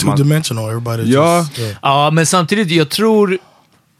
[0.05, 0.69] man- Two-dimensional.
[0.69, 1.37] Everybody Ja.
[1.39, 1.59] just...
[1.59, 1.75] Yeah.
[1.81, 3.37] Ja, men samtidigt, jag tror...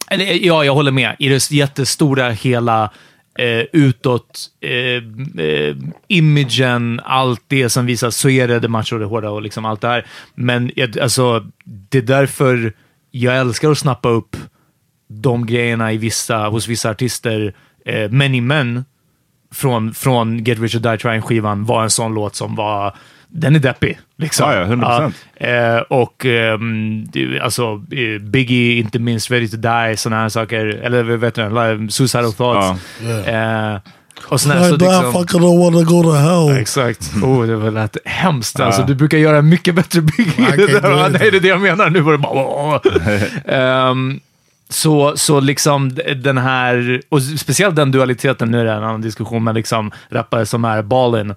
[0.09, 1.15] Eller, ja, jag håller med.
[1.19, 2.91] I det jättestora hela
[3.39, 5.75] eh, utåt, eh, eh,
[6.07, 9.65] imagen, allt det som visas, så är det det macho och det hårda och liksom
[9.65, 10.05] allt det här.
[10.35, 12.73] Men jag- alltså, det är därför
[13.11, 14.35] jag älskar att snappa upp
[15.09, 17.53] de grejerna i vissa, hos vissa artister.
[17.85, 18.85] Eh, Many Men
[19.53, 22.95] från, från Get Rich or Die Trying-skivan var en sån låt som var...
[23.35, 23.99] Den är deppig.
[24.17, 24.51] Liksom.
[24.51, 25.13] Ja, ja, 100%.
[25.39, 30.29] Ja, eh, och ehm, det- alltså, eh, Biggie, inte minst Ready to Die, sådana här
[30.29, 30.65] saker.
[30.65, 32.81] Eller vad vet du, like, Suicidal Thoughts.
[33.27, 33.77] Eh,
[34.25, 36.57] och såna här, så I die, liksom, fucker don't wanna go to hell.
[36.61, 37.11] Exakt.
[37.23, 38.59] Oh, det var lät hemskt.
[38.59, 40.33] Alltså, du brukar göra mycket bättre Biggie.
[40.47, 41.89] Can't do Nej, det är det jag menar.
[41.89, 42.79] Nu var det bara...
[43.89, 44.19] Ehm,
[44.69, 45.91] så, så liksom
[46.23, 50.45] den här, och speciellt den dualiteten, nu är det en annan diskussion, men liksom rappare
[50.45, 51.33] som är ballin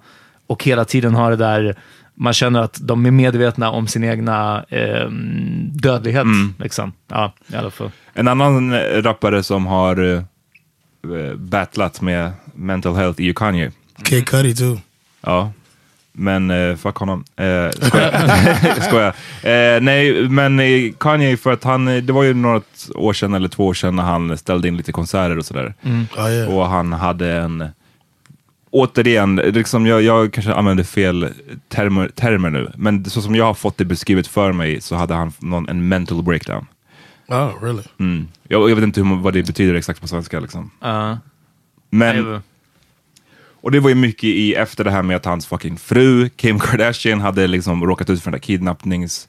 [0.47, 1.75] och hela tiden har det där,
[2.15, 6.25] man känner att de är medvetna om sin egna ehm, dödlighet.
[6.59, 6.93] Liksom.
[7.07, 7.91] Ja, i alla fall.
[8.13, 10.21] En annan eh, rappare som har uh,
[11.35, 13.71] battlat med mental health är ju Kanye.
[14.03, 14.79] Kid Cudi too.
[15.21, 15.51] Ja.
[16.11, 17.23] Men uh, fuck honom.
[17.41, 18.81] Uh, skojar.
[18.87, 19.15] skojar.
[19.43, 22.61] Eh, nej, men eh, Kanye för att han, eh, det var ju några
[22.95, 25.73] år sedan eller två år sedan när han ställde in lite konserter och sådär.
[26.17, 26.55] Oh yeah.
[26.55, 27.69] Och han hade en,
[28.69, 31.29] återigen, liksom jag, jag kanske använder fel
[31.69, 35.13] termer, termer nu, men så som jag har fått det beskrivet för mig så hade
[35.13, 36.65] han någon, en mental breakdown.
[37.27, 37.83] Oh really?
[37.99, 38.27] Mm.
[38.47, 40.39] Jag, jag vet inte hur, vad det betyder exakt på svenska.
[40.39, 40.71] Liksom.
[40.79, 41.17] Ja,
[41.89, 42.41] Men,
[43.61, 46.59] och det var ju mycket i efter det här med att hans fucking fru, Kim
[46.59, 49.27] Kardashian, hade liksom råkat ut för den där kidnappnings...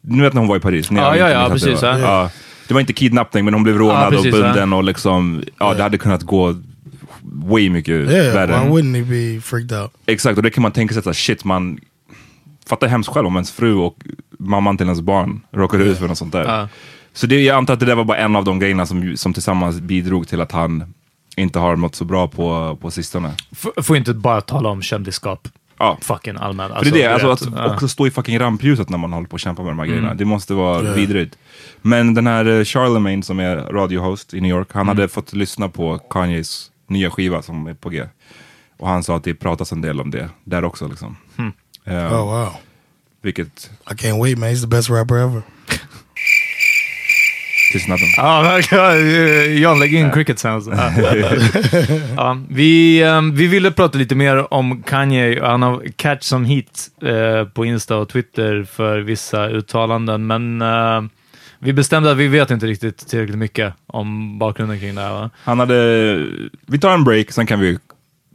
[0.00, 0.90] Nu vet när hon var i Paris.
[0.90, 2.30] Ni Ja, ja, det, precis, ja.
[2.68, 5.74] Det var inte kidnappning, men hon blev rånad Ja, precis, och bunden och liksom, ja
[5.74, 6.54] det hade kunnat gå
[7.22, 8.34] way mycket Yeah.
[8.34, 8.64] värre.
[8.64, 9.02] Why wouldn't he
[9.34, 9.90] be freaked out?
[10.06, 11.78] Exakt, och det kan man tänka sig att shit, man
[12.68, 13.96] fattar hemskt själv om ens fru och
[14.38, 16.44] mamman till ens barn råkar ut för något sånt där.
[16.44, 16.68] Ja.
[17.12, 19.32] Så det, jag antar att det där var bara en av de grejerna som, som
[19.32, 20.94] tillsammans bidrog till att han
[21.36, 23.32] inte har mått så bra på, på sistone.
[23.52, 25.48] F- får inte bara tala om kändisskap.
[25.78, 25.98] Ja.
[26.00, 26.74] Fucking allmänt.
[26.78, 27.74] För det är det, alltså, vet, att ja.
[27.74, 30.14] också stå i fucking rampljuset när man håller på att kämpa med de här grejerna.
[30.14, 30.92] Det måste vara Ja.
[30.92, 31.38] vidrigt.
[31.82, 35.68] Men den här eh, Charlemagne som är radiohost i New York, han hade fått lyssna
[35.68, 38.04] på Kanyes nya skiva som är på G.
[38.78, 40.88] Och han sa att det pratas en del om det där också.
[40.88, 41.16] Liksom.
[41.84, 42.52] Eh, Oh wow.
[43.22, 44.48] Vilket, I can't wait, man.
[44.48, 45.42] He's the best rapper ever.
[47.72, 48.06] tystnaden.
[48.16, 49.58] Ja, verkligen.
[49.62, 50.68] John, lägg in cricket sounds.
[52.16, 52.38] Ja.
[52.48, 55.42] vi, ehm, vi ville prata lite mer om Kanye.
[55.42, 61.02] Han har catch some heat eh, på Insta och Twitter för vissa uttalanden, men eh,
[61.62, 65.30] vi bestämde att vi vet inte riktigt tillräckligt mycket om bakgrunden kring det här va?
[65.44, 65.76] Han hade...
[66.66, 67.78] Vi tar en break, sen kan vi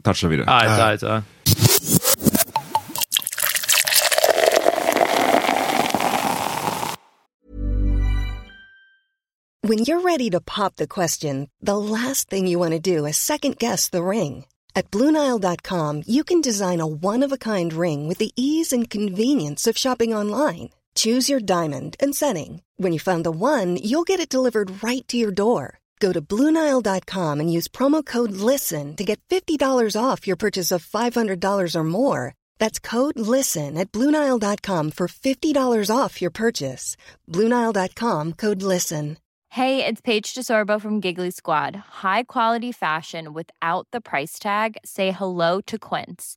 [0.02, 0.46] toucha vidare.
[0.46, 0.52] det.
[0.52, 1.24] Ajt, ajt, ajt.
[9.62, 13.16] When you're ready to pop the question, the last thing you want to do is
[13.16, 14.44] second guess the ring.
[14.76, 20.14] At BlueNile.com you can design a one-of-a-kind ring with the ease and convenience of shopping
[20.14, 20.70] online.
[20.96, 22.62] Choose your diamond and setting.
[22.76, 25.78] When you find the one, you'll get it delivered right to your door.
[26.00, 29.58] Go to Bluenile.com and use promo code LISTEN to get $50
[30.00, 32.34] off your purchase of $500 or more.
[32.58, 36.96] That's code LISTEN at Bluenile.com for $50 off your purchase.
[37.30, 39.16] Bluenile.com code LISTEN.
[39.50, 41.76] Hey, it's Paige DeSorbo from Giggly Squad.
[42.04, 44.76] High quality fashion without the price tag.
[44.84, 46.36] Say hello to Quince.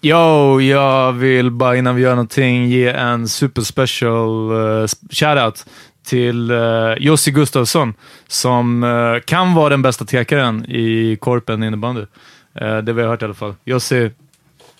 [0.00, 5.64] Yo, jag vill bara innan vi gör någonting ge en super special uh, shoutout
[6.06, 7.94] till uh, Jussi Gustafsson
[8.28, 12.00] som uh, kan vara den bästa tekaren i korpen innebandy.
[12.62, 13.54] Uh, det vi har hört i alla fall.
[13.64, 14.10] Jussi,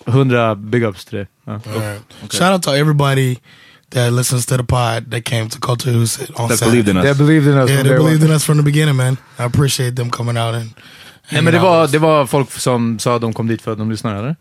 [0.05, 1.27] 100 big ups till dig.
[1.47, 2.01] All right.
[2.31, 3.35] Shout out to everybody
[3.89, 6.83] that listens to the pod that came to Culturehuset on That Saturday.
[6.83, 7.03] believed in us.
[7.03, 9.17] They believed in us Yeah, they believed in us from the beginning, man.
[9.39, 10.69] I appreciate them coming out and.
[11.31, 13.77] Nej, men det var, det var folk som sa att de kom dit för att
[13.77, 14.35] de lyssnade, eller?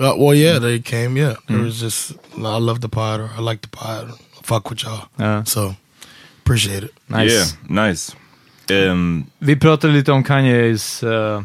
[0.00, 1.16] Uh, well, yeah, they came.
[1.20, 1.60] Yeah, Mm.
[1.60, 4.12] it was just I love the pod, or I like the pod.
[4.42, 5.06] Fuck with y'all.
[5.18, 5.44] Yeah.
[5.44, 5.74] So
[6.44, 6.90] appreciate it.
[7.06, 7.32] Nice.
[7.32, 8.16] Yeah, nice.
[8.70, 11.42] Um, Vi pratade lite om Kanyes eh,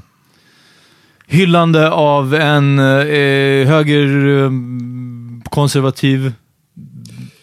[1.27, 4.51] hyllande av en uh, höger eh,
[5.49, 6.33] konservativ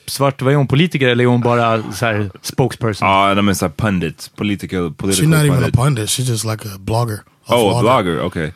[0.06, 3.08] svart, vad är hon, politiker eller är hon bara så här, spokesperson?
[3.08, 4.30] Ja, de är såhär pundit.
[4.36, 5.74] Political, political She's not even a pundit.
[5.74, 6.08] pundit.
[6.10, 7.18] She's just like a blogger.
[7.46, 7.82] A Oh, a vlogger.
[7.82, 8.52] blogger, okej.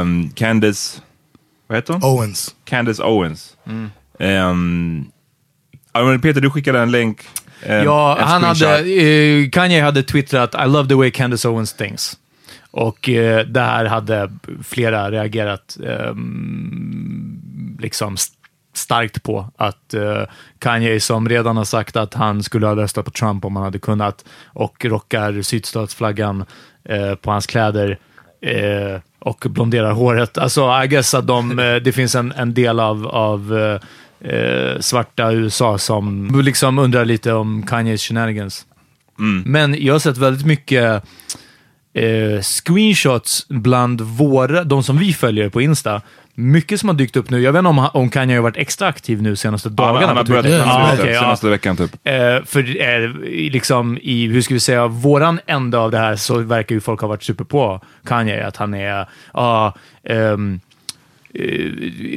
[0.00, 1.00] Um, Candace,
[1.66, 2.02] vad heter hon?
[2.04, 2.54] Owens.
[2.64, 3.56] Candace Owens.
[3.66, 3.90] Mm.
[4.18, 5.10] Um,
[5.92, 7.20] ja, Peter, du skickade en länk.
[7.66, 8.68] um, Ja, en han screenshot.
[8.68, 8.90] hade,
[9.42, 12.12] eh, Kanye hade twittrat I love the way Candace Owens thinks.
[12.70, 14.32] Och eh, där hade
[14.64, 18.36] flera reagerat ehm, liksom st-
[18.74, 20.22] starkt på att eh,
[20.58, 23.78] Kanye, som redan har sagt att han skulle ha röstat på Trump om han hade
[23.78, 26.44] kunnat, och rockar sydstatsflaggan
[26.84, 27.98] eh, på hans kläder
[28.40, 30.38] eh, och blonderar håret.
[30.38, 33.58] Alltså, I guess att de, eh, det finns en, en del av, av
[34.22, 38.66] eh, eh, svarta USA som liksom undrar lite om Kanyes shenanigans.
[39.44, 41.02] Men jag har sett väldigt mycket
[41.94, 46.02] eh, screenshots bland våra, de som vi följer på Insta.
[46.38, 47.40] Mycket som har dykt upp nu.
[47.40, 50.06] Jag vet inte om, om Kanye har varit extra aktiv nu senaste Ja, dagarna.
[50.06, 50.58] han har börjat Twitter.
[50.58, 51.20] ja, Ja, ja.
[51.20, 51.90] senaste veckan typ.
[52.04, 53.10] Eh, för eh,
[53.52, 57.00] liksom i, hur ska vi säga, våran ända av det här så verkar ju folk
[57.00, 58.46] ha varit super på Kanye.
[58.46, 59.74] Att han är, ja,
[60.08, 60.60] ehm,
[61.34, 61.42] eh,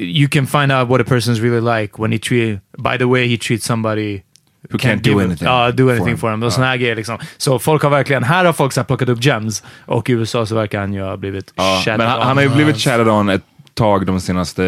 [0.03, 3.27] you can find out what a person's really like when he treat, by the way
[3.27, 4.21] he treats somebody
[4.71, 6.43] Who can't do give- anything Ja, do anything for him.
[6.43, 7.17] Och såna här grejer liksom.
[7.37, 10.45] Så folk har verkligen, här har folk så här plockat upp gems och i USA
[10.45, 13.29] så verkar han ju ha blivit Ja, shattered men han, har ju blivit chatted on
[13.29, 13.43] ett
[13.79, 14.63] tag de senaste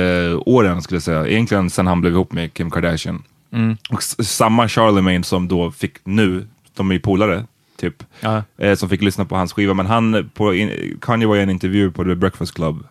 [0.45, 1.27] åren skulle jag säga.
[1.27, 3.23] Egentligen sen han blev ihop med Kim Kardashian.
[3.51, 3.77] Mm.
[3.89, 7.45] Och samma Charlemagne som då fick nu, de är ju polare,
[7.77, 8.03] typ.
[8.19, 8.43] Ja.
[8.57, 9.73] Eh, som fick lyssna på hans skiva.
[9.73, 12.83] Men han, på in, Kanye var i en intervju på The Breakfast Club,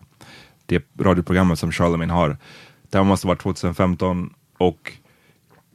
[0.67, 2.37] det radioprogrammet som Charlemagne har.
[2.91, 4.93] Det här måste ha varit 2015 och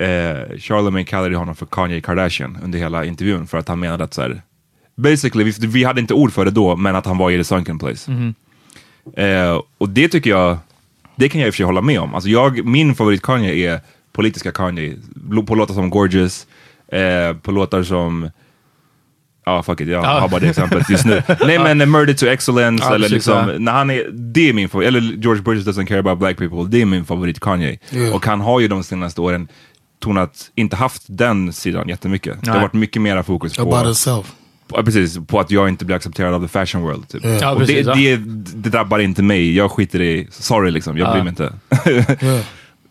[0.05, 4.13] eh, Charlemagne kallade honom för Kanye Kardashian under hela intervjun för att han menade att
[4.13, 4.41] så här,
[4.95, 7.43] basically, vi, vi hade inte ord för det då, men att han var i the
[7.43, 8.12] sunken place.
[9.17, 10.57] Eh, och det tycker jag,
[11.15, 12.15] det kan jag i och för sig hålla med om.
[12.15, 13.79] Alltså jag, min favorit Kanye är
[14.11, 14.93] politiska Kanye.
[15.47, 16.47] På låtar som Gorgeous,
[16.91, 18.29] eh, på låtar som
[19.47, 20.19] Ja, fuck it, jag Ja.
[20.19, 21.23] har bara det exemplet just nu.
[21.45, 23.59] Nej men eh, Murder to Excellence, Ja, eller precis, liksom, ja.
[23.59, 24.87] när han är, det är min favorit.
[24.87, 27.79] Eller George Bush doesn't care about black people, det är min favorit Kanye.
[27.91, 28.15] Yeah.
[28.15, 29.47] Och han har ju de senaste åren
[29.99, 32.41] tonat, inte haft den sidan jättemycket.
[32.41, 32.61] Det har Nej.
[32.61, 33.61] varit mycket mera fokus på...
[33.61, 34.33] About herself.
[34.73, 37.08] Ja, precis, på att jag inte blir accepterad av the fashion world.
[37.08, 37.25] Typ.
[37.25, 37.30] Ja.
[37.41, 37.95] Ja, och det, precis, ja.
[37.95, 38.15] det,
[38.56, 41.12] det drabbar inte mig, jag skiter i, sorry liksom, jag Ja.
[41.13, 41.54] bryr mig inte.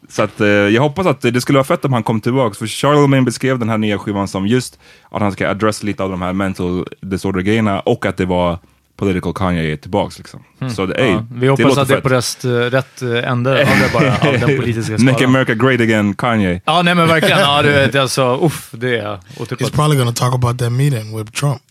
[0.09, 2.55] Så att, eh, jag hoppas att det skulle vara fett om han kom tillbaka.
[2.55, 4.79] För Charlemagne beskrev den här nya skivan som just
[5.11, 8.59] att han ska address lite av de här mental disorder-grejerna och att det var
[8.97, 10.19] political Kanye tillbaks.
[10.19, 10.45] Liksom.
[10.77, 11.17] Så det, ey, Mm.
[11.31, 14.13] Ja, vi hoppas låter att det är på rest, rätt eh, ände av det bara,
[14.29, 15.25] av den politiska Make skalan.
[15.35, 16.61] America great again, Kanye.
[16.65, 17.39] Ja, nej men verkligen.
[17.39, 19.73] Ja, du vet, alltså, uff, det är He's otippat.
[19.73, 21.63] probably going to talk about that meeting with Trump.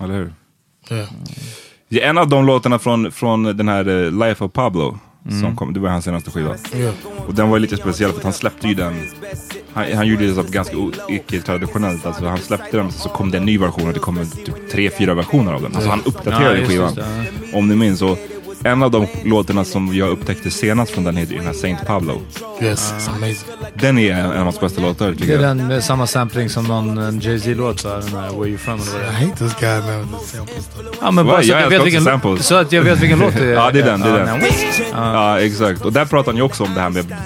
[0.00, 0.32] Eller hur?
[0.90, 1.08] Yeah.
[1.88, 4.98] Det är en av de låtarna från, från den här eh, Life of Pablo.
[5.40, 6.56] Som kom, det var hans senaste skiva.
[6.76, 6.94] Yeah.
[7.26, 8.94] Och den var lite speciell för att han släppte ju den.
[9.72, 10.76] Han, han gjorde det så ganska
[11.08, 12.06] icke-traditionellt.
[12.06, 14.90] Alltså han släppte den så kom det en ny version och det kom typ tre,
[14.90, 15.74] fyra versioner av den.
[15.74, 16.94] Alltså han uppdaterade Ja, skivan.
[16.94, 17.04] det,
[17.52, 18.02] Om ni minns.
[18.02, 18.18] Och
[18.64, 22.20] en av de låtarna som jag upptäckte senast från den heter den här Saint Pablo.
[22.62, 23.48] Yes, it's amazing.
[23.74, 25.42] Den är en av hans bästa låtar Det tycker är jag.
[25.56, 29.00] den med samma sampling som någon en Jay-Z-låt, den här Where You From eller vad
[29.00, 29.26] det I är.
[29.28, 30.68] hate this guy, man, with the samples.
[31.00, 32.46] Ja, men bara så, jag att jag älskar vet också vilken, samples.
[32.46, 33.52] så att jag vet vilken låt det är.
[33.54, 34.40] Ja, det är den, det är den.
[34.92, 35.80] Ja, Ja, exakt.
[35.84, 37.16] Och där pratar han ju också om det här med,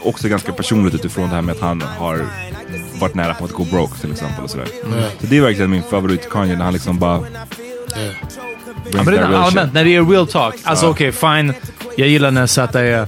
[0.00, 2.26] också ganska personligt utifrån det här med att han har
[3.00, 4.66] varit nära på att gå broke till exempel och sådär.
[5.20, 7.18] Så det är verkligen min favorit Kanye när han liksom bara...
[7.18, 8.14] Yeah.
[8.94, 9.74] Ja, men det är real allmänt, shit.
[9.74, 10.54] när det är real talk.
[10.62, 10.90] Alltså Ja.
[10.90, 11.54] okej, fine.
[11.96, 13.06] Jag gillar när Zäta är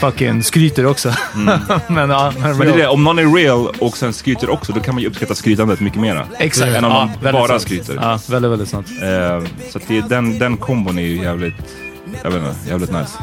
[0.00, 1.12] fucking skryter också.
[1.34, 2.58] men ja, men Mm.
[2.58, 5.02] Men det är det, om någon är real och sen skryter också, då kan man
[5.02, 6.26] ju uppskatta skrytandet mycket mera.
[6.38, 6.76] Exakt.
[6.76, 7.62] Än om Ja, väldigt bara sant.
[7.62, 7.94] skryter.
[7.94, 8.86] Ja, väldigt, väldigt sant.
[9.02, 11.54] Eh, så att det, den, den kombon är ju jävligt,
[12.22, 13.18] jag vet inte, jävligt nice.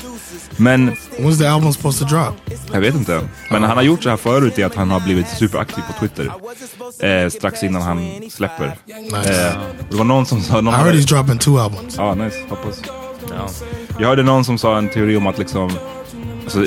[0.56, 2.47] Men When's the album supposed to drop?
[2.72, 3.20] Jag vet inte.
[3.50, 6.32] Men han har gjort så här förut i att han har blivit superaktiv på Twitter.
[7.06, 8.76] Eh, strax innan han släpper.
[8.86, 9.48] Nice.
[9.48, 9.58] Eh,
[9.90, 10.60] det var någon som sa...
[10.60, 11.94] Någon I heard he's dropping two albums.
[11.96, 12.36] Ja, nice.
[12.48, 12.82] Hoppas.
[13.30, 13.48] Ja.
[13.98, 15.70] Jag hörde någon som sa en teori om att liksom,
[16.44, 16.64] alltså,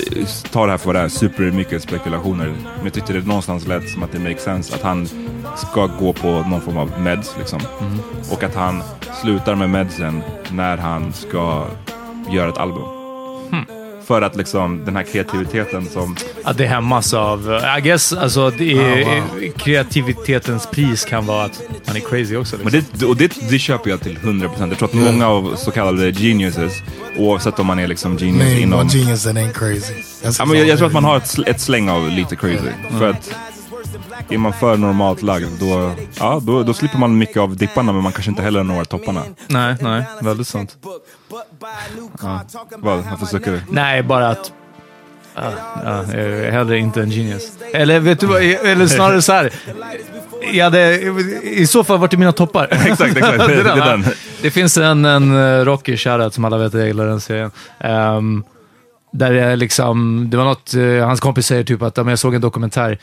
[0.52, 2.48] ta det här för vad det är, supermycket spekulationer.
[2.76, 5.08] Men jag tyckte det någonstans lät som att det makes sense att han
[5.58, 7.60] ska gå på någon form av meds liksom.
[8.32, 8.84] Och att han
[9.22, 11.66] slutar med medsen när han ska
[12.30, 12.84] göra ett album.
[14.12, 16.16] För att liksom den här kreativiteten som...
[16.44, 17.50] Att det hämmas av...
[17.50, 19.52] uh, I guess, alltså, det är, Ah, wow.
[19.58, 22.58] kreativitetens pris kan vara att man är crazy också.
[22.58, 22.72] Liksom.
[22.72, 24.70] Men det, och det, det köper jag till 100%.
[24.70, 26.74] Jag tror att många av så kallade geniuses,
[27.18, 28.80] oavsett om man är liksom genius Name inom...
[28.80, 29.94] one genius that ain't crazy.
[30.40, 32.72] Ja, men jag, jag tror att man har ett, ett släng av lite crazy.
[32.90, 33.36] För att
[34.30, 38.04] är man för normalt lagd, då, ja, då, då slipper man mycket av dipparna, men
[38.04, 39.24] man kanske inte heller når topparna.
[39.48, 40.04] Nej, nej.
[40.22, 40.78] Väldigt sant.
[41.32, 43.04] Vad?
[43.04, 43.62] Varför suckar du?
[43.70, 44.54] Nej, bara att...
[45.36, 45.52] Ja,
[45.84, 47.58] ja, jag är hellre inte en genius.
[47.74, 48.42] Eller vet du vad?
[48.42, 49.54] Eller snarare så här.
[50.54, 51.02] Jag hade
[51.44, 52.68] i så fall varit i mina toppar.
[52.72, 53.38] Exakt, exakt.
[53.38, 53.86] Det, det, är ja.
[53.86, 54.06] den.
[54.42, 57.52] Det finns en, en uh, Rocky shoutout som alla vet, jag gillar den serien.
[57.80, 58.44] Ehm,
[59.12, 62.36] där det är liksom, det var något, eh, hans kompis säger typ att jag såg
[62.36, 62.98] en dokumentär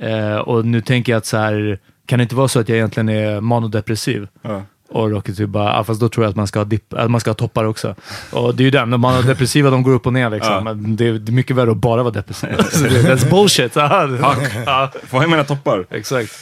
[0.00, 2.76] eh, och nu tänker jag att så här, kan det inte vara så att jag
[2.76, 4.28] egentligen är manodepressiv?
[4.42, 4.62] Ja.
[4.92, 7.10] Och Rocky typ bara, ah, fast då tror jag att man ska ha, dipp, att
[7.10, 7.94] man ska ha toppar också.
[8.32, 10.52] Och det är ju den, de manodepressiva de går upp och ner liksom.
[10.52, 10.60] Ja.
[10.60, 12.48] Men det, är, det är mycket värre att bara vara depressiv.
[12.58, 13.76] That's bullshit.
[13.76, 15.86] Ja, Får jag mina toppar?
[15.90, 16.32] exakt.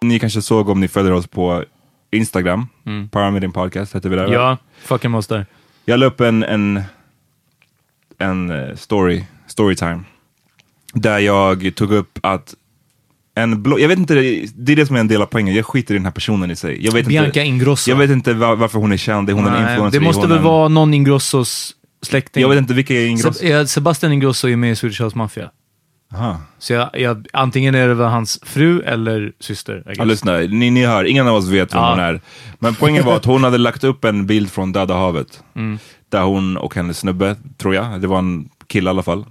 [0.00, 1.64] Ni kanske såg om ni följer oss på
[2.12, 2.66] Instagram.
[3.10, 4.32] Paramedian Podcast heter vi där.
[4.32, 5.46] Ja, fucking måste.
[5.84, 6.82] Jag la upp en, en,
[8.18, 10.00] en eh, story, storytime.
[10.94, 12.54] Där jag tog upp att
[13.36, 14.14] en blogg, jag vet inte,
[14.54, 15.54] det är det som är en del av poängen.
[15.54, 16.84] Jag skiter i den här personen i sig.
[16.84, 17.90] Jag vet Bianca inte, Ingrosso.
[17.90, 19.30] Jag vet inte var, varför hon är känd.
[19.30, 20.00] Är hon en Nej, influencer?
[20.00, 22.40] det måste väl en, vara någon Ingrossos släkting.
[22.40, 23.32] Jag vet inte vilka är Ingrosso.
[23.38, 25.50] Se- Sebastian Ingrosso är med i Swedish House Mafia.
[26.14, 26.40] Aha.
[26.58, 29.82] Så jag, jag, antingen är det väl hans fru eller syster.
[29.96, 31.90] Ja, lyssna, ni, ni hör, ingen av oss vet vem Ja.
[31.90, 32.20] hon är.
[32.58, 35.42] Men poängen var att hon hade lagt upp en bild från Döda havet.
[35.56, 35.78] Mm.
[36.08, 39.24] Där hon och hennes snubbe, tror jag, det var en kille i alla fall.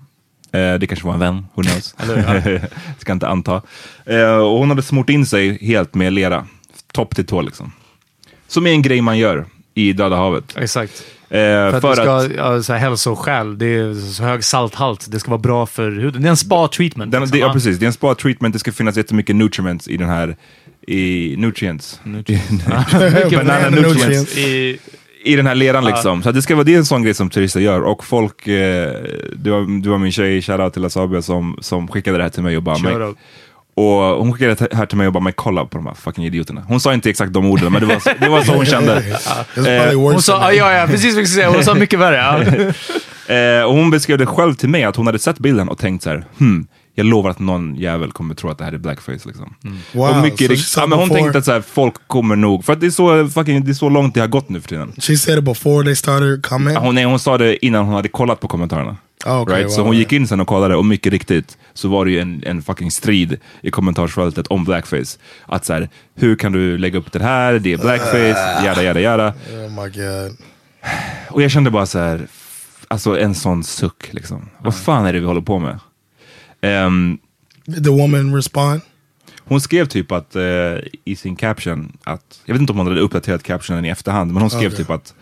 [0.54, 1.96] Eh, det kanske var en vän, who knows.
[3.00, 3.62] Ska inte anta.
[4.06, 6.48] Eh, och hon hade smort in sig helt med lera.
[6.94, 7.72] Topp till tå liksom.
[8.48, 10.58] Som är en grej man gör i Döda havet.
[10.58, 11.04] Exakt.
[11.30, 14.44] Eh, För att för det ska, att ja, så här, hälsoskäl, det är så hög
[14.44, 16.22] salthalt, det ska vara bra för huden.
[16.22, 17.12] Det är en spa-treatment.
[17.12, 17.40] den, liksom.
[17.40, 20.10] det, ja, precis, det är en spa treatment, det ska finnas jättemycket nutrients i den
[20.10, 20.36] här,
[20.88, 22.00] i nutrients.
[22.04, 24.38] Mycket Banana nutrients.
[24.38, 24.80] I,
[25.24, 26.24] i den här leran liksom.
[26.24, 27.82] Så det, ska vara, det är en sån grej som turister gör.
[27.82, 28.92] Och folk, eh,
[29.36, 32.44] det, var, det var min tjej, shoutout till Asabia, som, som skickade det här till
[32.44, 33.18] mig och bara, Shoutout.
[33.76, 36.26] och hon skickade det här till mig och bara, men kolla på de här fucking
[36.26, 36.62] idioterna.
[36.68, 38.94] Hon sa inte exakt de orden, men det var, så- det var så hon kände.
[39.56, 41.50] Worse hon sa, ja, ja, precis vad jag säga.
[41.50, 42.16] Hon sa mycket värre.
[42.18, 42.72] Ja.
[43.28, 46.04] Eh, och hon beskrev det själv till mig, att hon hade sett bilden och tänkt
[46.04, 49.28] så här, hmm, jag lovar att någon jävel kommer tro att det här är blackface.
[49.28, 49.56] Liksom.
[49.92, 52.66] Wow, och mycket so ja, men hon before- tänkte att så här, folk kommer nog,
[52.66, 54.70] för att det är, så, fucking, det är så långt det har gått nu för
[54.70, 54.94] tiden.
[54.98, 56.74] She said it before they started coming.
[56.74, 58.98] Ja, Hon, nej, hon sa det innan hon hade kollat på kommentarerna.
[59.26, 59.72] Oh, okay, right?
[59.72, 60.00] Så wow, hon wow.
[60.00, 62.92] gick in sen och kollade och mycket riktigt så var det ju en, en fucking
[62.92, 65.20] strid i kommentarsfältet om blackface.
[65.46, 67.54] Att så här, hur kan du lägga upp det här?
[67.54, 69.34] Det är blackface, jada jada jada.
[69.52, 70.38] Oh my god.
[71.30, 72.28] Och jag kände bara så här,
[72.88, 74.50] alltså en sån suck liksom.
[74.62, 75.80] Vad fan är det vi håller på med?
[77.66, 78.82] Did the woman respond?
[79.46, 80.44] hon skrev typ att eh,
[81.06, 84.42] i sin caption att, jag vet inte om hon hade uppdaterat captionen i efterhand, men
[84.42, 84.78] hon skrev Okej.
[84.78, 85.14] typ att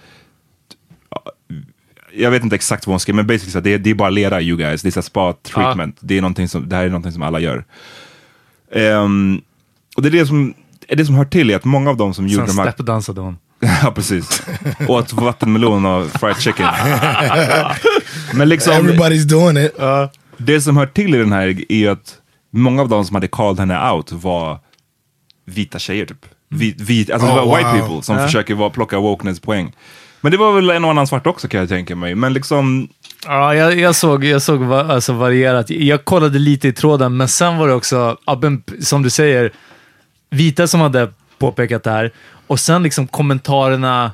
[2.13, 4.41] jag vet inte exakt vad hon skrev, men basically så det, det är bara lera
[4.41, 5.97] you guys, det är spa treatment.
[5.99, 7.65] Det, är någonting som, det här är någonting som alla gör.
[8.71, 9.41] Ehm,
[9.95, 10.53] och det är det som,
[10.87, 12.71] är det som hör till i att många av dem som gjorde Sen de här...
[12.71, 13.37] steppdansade hon.
[13.83, 14.43] ja, precis.
[14.87, 16.67] Åt vattenmelon och fried chicken.
[18.33, 18.73] men liksom...
[18.73, 19.71] Everybody's doing it.
[20.45, 22.17] Det som hör till i den här är ju att
[22.51, 24.59] många av de som hade called henne out var
[25.45, 26.25] vita tjejer typ.
[26.49, 27.79] Vit, vit, alltså det Oh, var white wow.
[27.79, 28.25] people som Ja.
[28.25, 29.71] försöker vara, plocka wokeness-poäng.
[30.21, 32.15] Men det var väl en och annan svart också kan jag tänka mig.
[32.15, 32.87] Men liksom,
[33.25, 35.69] Ja, jag, jag såg, jag såg va, alltså varierat.
[35.69, 38.17] Jag kollade lite i tråden, men sen var det också,
[38.81, 39.51] som du säger,
[40.29, 42.11] vita som hade påpekat det här.
[42.47, 44.11] Och sen liksom kommentarerna,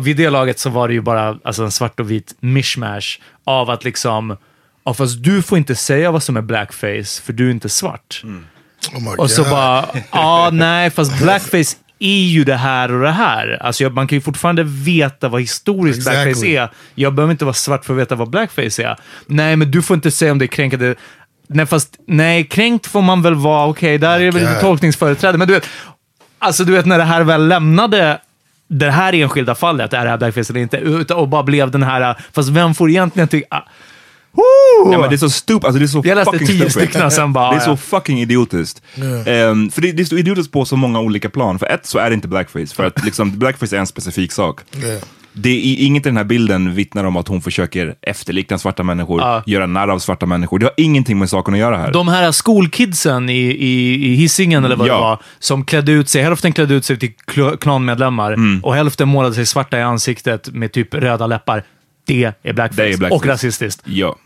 [0.00, 3.70] vid det laget så var det ju bara alltså en svart och vit mishmash av
[3.70, 4.36] att liksom,
[4.84, 8.22] ja, fast du får inte säga vad som är blackface, för du är inte svart.
[8.94, 9.50] Oh my Och så god.
[9.50, 13.58] bara, ja nej, fast blackface är ju det här och det här.
[13.62, 16.24] Alltså jag, man kan ju fortfarande veta vad historiskt Exactly.
[16.24, 16.68] blackface är.
[16.94, 18.96] Jag behöver inte vara svart för att veta vad blackface är.
[19.26, 20.94] Nej, men du får inte säga om det är kränkande.
[21.48, 23.66] Nej, fast nej, kränkt får man väl vara.
[23.66, 25.38] Okej, där är det väl lite tolkningsföreträde.
[25.38, 25.66] Men du vet,
[26.38, 28.18] alltså du vet när det här väl lämnade
[28.68, 32.16] det här enskilda fallet, är det här blackface eller inte, och bara blev den här,
[32.32, 33.64] fast vem får egentligen tycka...
[34.92, 37.10] Ja, men det är så stupid, alltså det är så Jag läste fucking tio stycken
[37.10, 38.82] sen bara, Det är så fucking idiotiskt.
[39.26, 41.58] Ehm, för det, det är så idiotiskt på så många olika plan.
[41.58, 44.60] För ett så är det inte blackface, för att liksom, blackface är en specifik sak.
[44.84, 45.02] Yeah.
[45.36, 49.20] Det är inget i den här bilden vittnar om att hon försöker efterlikna svarta människor,
[49.20, 49.42] Ja.
[49.46, 50.58] göra narr av svarta människor.
[50.58, 51.92] Det har ingenting med saken att göra här.
[51.92, 54.94] De här skolkidsen i, i, i Hisingen, eller vad Ja.
[54.94, 58.64] det var, som klädde ut sig, hälften klädde ut sig till kl- klanmedlemmar Mm.
[58.64, 61.62] och hälften målade sig svarta i ansiktet med typ röda läppar.
[62.06, 62.82] Det är blackface.
[62.82, 63.14] Det är blackface.
[63.16, 63.82] Och rasistiskt.
[63.84, 64.16] Ja.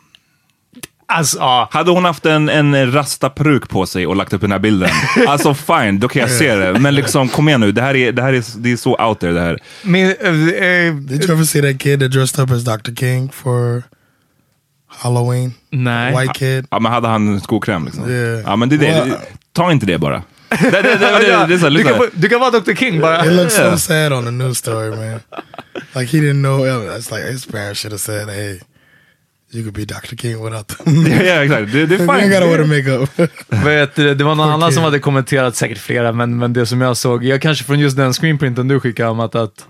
[1.13, 1.69] Alltså, ja.
[1.73, 4.91] Hade hon haft en, en rasta peruk på sig och lagt upp den här bilden,
[5.29, 6.79] alltså fine, då kan jag se det.
[6.79, 9.21] Men liksom, kom igen nu, det här är, det här är, det är så out
[9.21, 9.59] there det här.
[9.83, 12.95] Men, eh, eh, Did you ever see that kid that dressed up as Dr.
[12.97, 13.83] King for
[14.89, 15.55] Halloween?
[15.71, 16.17] nej.
[16.17, 16.67] White kid.
[16.71, 18.11] Ja, men hade han skokräm liksom?
[18.11, 18.41] Yeah.
[18.47, 18.87] Ja, men det är det.
[19.05, 19.17] Well,
[19.53, 20.23] Ta inte det bara.
[20.49, 22.75] Det, det, det, det, det, är så här, du, kan, få- du kan vara Dr.
[22.75, 23.27] King bara.
[23.27, 23.71] It looks Yeah.
[23.73, 25.21] so sad on the news story, man.
[25.95, 26.67] Like he didn't know.
[26.67, 28.61] It's like his parents should have said, "Hey,
[29.51, 30.17] you could be Dr.
[30.17, 31.07] King without them.
[31.07, 31.73] Ja, ja, exakt.
[31.73, 32.99] Det, det är you ain't gotta wear the fine.
[32.99, 36.67] makeup." Vet, du, det var någon annan som hade kommenterat, säkert flera, men, men det
[36.67, 39.67] som jag såg, jag kanske från just den screenprinten du skickade om att, att,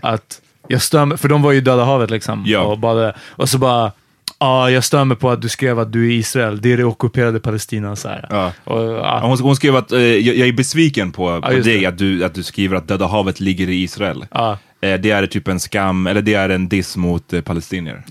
[0.00, 2.44] att jag stör för de var ju i Döda havet liksom.
[2.46, 2.60] Ja.
[2.60, 3.16] Och, badade.
[3.28, 3.92] och så bara,
[4.38, 6.84] ja, jag stör mig på att du skrev att du är Israel, det är det
[6.84, 7.96] ockuperade Palestina.
[7.96, 8.26] Så här.
[8.30, 8.52] Ja.
[8.64, 9.20] Och, ja.
[9.22, 11.86] Hon, hon skrev att eh, jag, jag är besviken på, på just dig, det.
[11.86, 14.26] att du, att du skriver att Döda havet ligger i Israel.
[14.30, 14.58] Ja.
[14.80, 18.02] Eh, det är typ en skam, eller det är en diss mot eh, palestinier.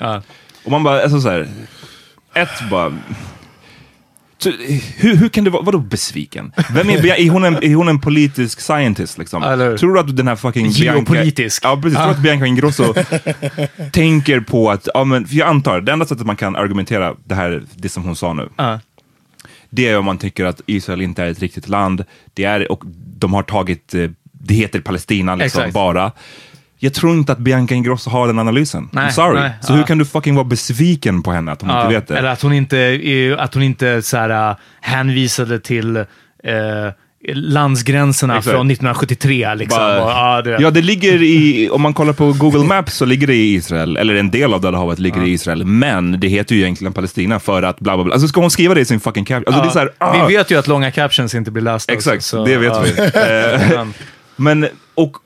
[0.67, 1.47] Och man bara, alltså så här,
[2.33, 2.93] ett bara...
[4.37, 4.51] Så,
[4.97, 6.51] hur, hur kan det vara, vadå besviken?
[6.73, 9.43] Vem är, är, hon en, är hon en politisk scientist liksom?
[9.43, 9.77] Eller?
[9.77, 11.61] Tror du att den här fucking Geopolitisk.
[11.61, 11.77] Bianca...
[11.77, 11.97] Ja, precis.
[11.97, 12.93] Tror du att Bianca Ingrosso
[13.91, 17.35] tänker på att, ja men, för jag antar, det enda sättet man kan argumentera det
[17.35, 18.79] här, det som hon sa nu, Ja.
[19.69, 22.03] det är om man tycker att Israel inte är ett riktigt land,
[22.33, 22.83] det är, och
[23.17, 25.73] de har tagit, eh, det heter Palestina liksom Exakt.
[25.73, 26.11] bara.
[26.79, 28.89] Jag tror inte att Bianca Ingrosso har den analysen.
[28.91, 29.39] Nej, I'm sorry.
[29.39, 29.77] nej, så ja.
[29.77, 32.17] hur kan du fucking vara besviken på henne att hon Ja, inte vet det?
[32.17, 36.03] Eller att hon inte, att hon inte så här, äh, hänvisade till eh,
[37.33, 38.55] landsgränserna Exakt.
[38.55, 39.55] från 1973.
[39.55, 39.79] Liksom.
[39.79, 43.05] Bara- Och, ja, det, Ja, det ligger i, om man kollar på Google Maps så
[43.05, 46.27] ligger det i Israel, eller en del av Döda havet ligger i Israel, men det
[46.27, 48.13] heter ju egentligen Palestina för att bla bla bla.
[48.13, 49.53] Alltså ska hon skriva det i sin fucking caption?
[49.53, 51.93] Alltså här, ah, Vi vet ju att långa captions inte blir lästa.
[51.93, 52.83] Exakt, också, så, det vet ja.
[52.83, 53.77] vi.
[53.79, 53.85] Eh,
[54.35, 55.17] Men, och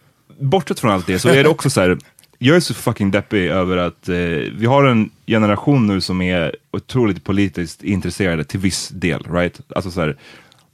[0.41, 1.97] bortsett från allt det så är det också så här,
[2.37, 4.15] jag är så fucking deppig över att eh,
[4.55, 9.61] vi har en generation nu som är otroligt politiskt intresserade till viss del, right?
[9.75, 10.17] Alltså så här,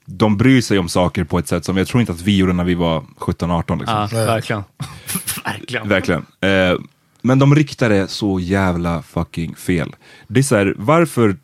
[0.05, 2.53] de bryr sig om saker på ett sätt som jag tror inte att vi gjorde
[2.53, 3.79] när vi var 17-18.
[3.79, 4.07] Liksom.
[4.11, 4.63] Ja, verkligen.
[5.43, 5.87] verkligen.
[5.87, 6.25] Verkligen.
[6.41, 6.79] Eh,
[7.21, 9.95] men de riktar det så jävla fucking fel.
[10.27, 11.35] Det är så här, varför,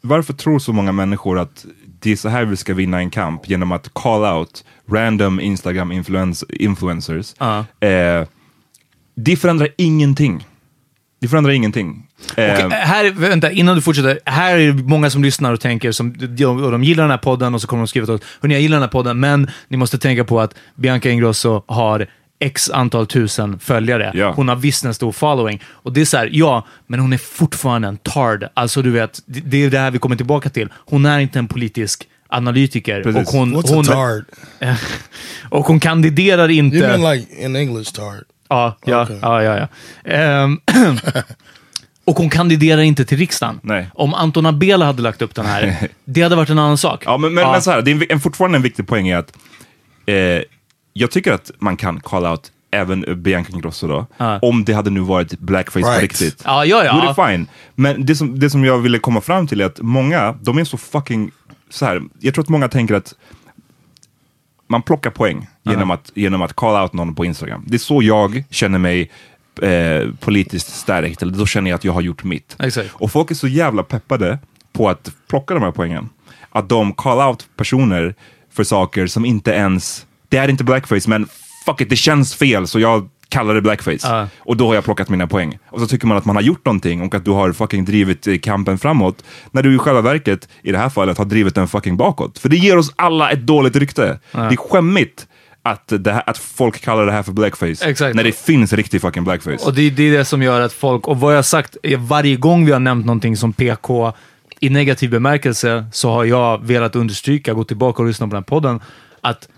[0.00, 1.66] varför tror så många människor att
[2.02, 3.48] det är så här vi ska vinna en kamp?
[3.48, 7.34] Genom att call out random Instagram influens influencers.
[7.38, 7.64] Ja.
[7.80, 8.26] Eh,
[9.14, 10.46] det förändrar ingenting.
[11.20, 12.06] Det förändrar ingenting.
[12.32, 14.18] Och Eh, här, vänta, innan du fortsätter.
[14.24, 17.18] Här är det många som lyssnar och tänker, som, de, och de gillar den här
[17.18, 19.50] podden och så kommer de skriva till oss, hörni jag gillar den här podden, men
[19.68, 22.06] ni måste tänka på att Bianca Ingrosso har
[22.40, 24.12] x antal tusen följare.
[24.14, 24.32] Ja.
[24.36, 25.62] Hon har visst en stor following.
[25.66, 28.48] Och det är så här, ja, men hon är fortfarande en tard.
[28.54, 30.68] Alltså du vet, det, det är det här vi kommer tillbaka till.
[30.74, 33.02] Hon är inte en politisk analytiker.
[33.02, 33.28] Precis.
[33.28, 34.24] Och hon, What's hon, a tard?
[35.50, 36.76] och hon kandiderar inte...
[36.76, 38.24] You mean like in English tard?
[38.48, 39.18] Ja, ja, Okej.
[39.22, 39.58] ja, ja.
[39.58, 39.68] ja.
[40.10, 40.60] Ehm,
[42.04, 43.60] och hon kandiderar inte till riksdagen.
[43.62, 43.90] Nej.
[43.94, 47.02] Om Anton Abela hade lagt upp den här, det hade varit en annan sak.
[47.06, 49.16] Ja, men, men, men så här, det är en, en, fortfarande en viktig poäng är
[49.16, 49.32] att
[50.06, 50.14] eh,
[50.92, 54.38] jag tycker att man kan call out även Bianca Ingrosso då, Ja.
[54.38, 56.02] om det hade nu varit blackface på Right.
[56.02, 56.42] riktigt.
[56.44, 56.92] Ja, ja, ja.
[56.92, 57.46] Då är det fine.
[57.74, 60.64] Men det som, det som jag ville komma fram till är att många, de är
[60.64, 61.30] så fucking,
[61.70, 63.14] så här, jag tror att många tänker att
[64.66, 67.64] man plockar poäng genom, att, genom att call out någon på Instagram.
[67.66, 69.10] Det är så jag känner mig
[69.62, 72.56] eh, politiskt stärkt, eller då känner jag att jag har gjort mitt.
[72.58, 72.88] Exakt.
[72.92, 74.38] Och folk är så jävla peppade
[74.72, 76.08] på att plocka de här poängen.
[76.50, 78.14] Att de call out personer
[78.52, 81.28] för saker som inte ens, det är inte blackface, men
[81.64, 83.98] fuck it, det känns fel så jag kallar det blackface.
[84.02, 84.28] Ja.
[84.38, 85.58] Och då har jag plockat mina poäng.
[85.68, 88.26] Och så tycker man att man har gjort någonting och att du har fucking drivit
[88.26, 89.24] eh, kampen framåt.
[89.50, 92.38] När du i själva verket, i det här fallet, har drivit den fucking bakåt.
[92.38, 94.18] För det ger oss alla ett dåligt rykte.
[94.32, 95.26] Det är skämmigt
[95.62, 97.90] att, här, att folk kallar det här för blackface.
[97.90, 98.16] Exakt.
[98.16, 99.66] När det finns riktig fucking blackface.
[99.66, 102.36] Och det, det är det som gör att folk, och vad jag har sagt varje
[102.36, 104.12] gång vi har nämnt någonting som PK
[104.60, 108.48] i negativ bemärkelse så har jag velat understryka, gå tillbaka och lyssna på den här
[108.48, 108.80] podden,
[109.20, 109.48] att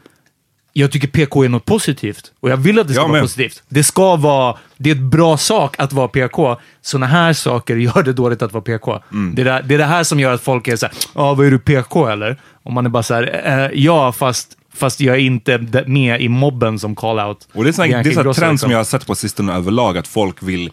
[0.72, 2.32] jag tycker PK är något positivt.
[2.40, 3.22] Och jag vill att det ska Jag vara med.
[3.22, 3.62] positivt.
[3.68, 6.56] Det ska vara, det är ett bra sak att vara PK.
[6.82, 9.00] Såna här saker gör det dåligt att vara PK.
[9.12, 9.34] Mm.
[9.34, 11.50] Det, är det, är det här som gör att folk är såhär, ja vad är
[11.50, 12.36] du PK eller?
[12.62, 16.78] Och man är bara såhär, eh, ja fast, fast jag är inte med i mobben
[16.78, 17.48] som call out.
[17.52, 18.58] Och det är är sån trend liksom.
[18.58, 20.70] som jag har sett på sistone överlag, att folk vill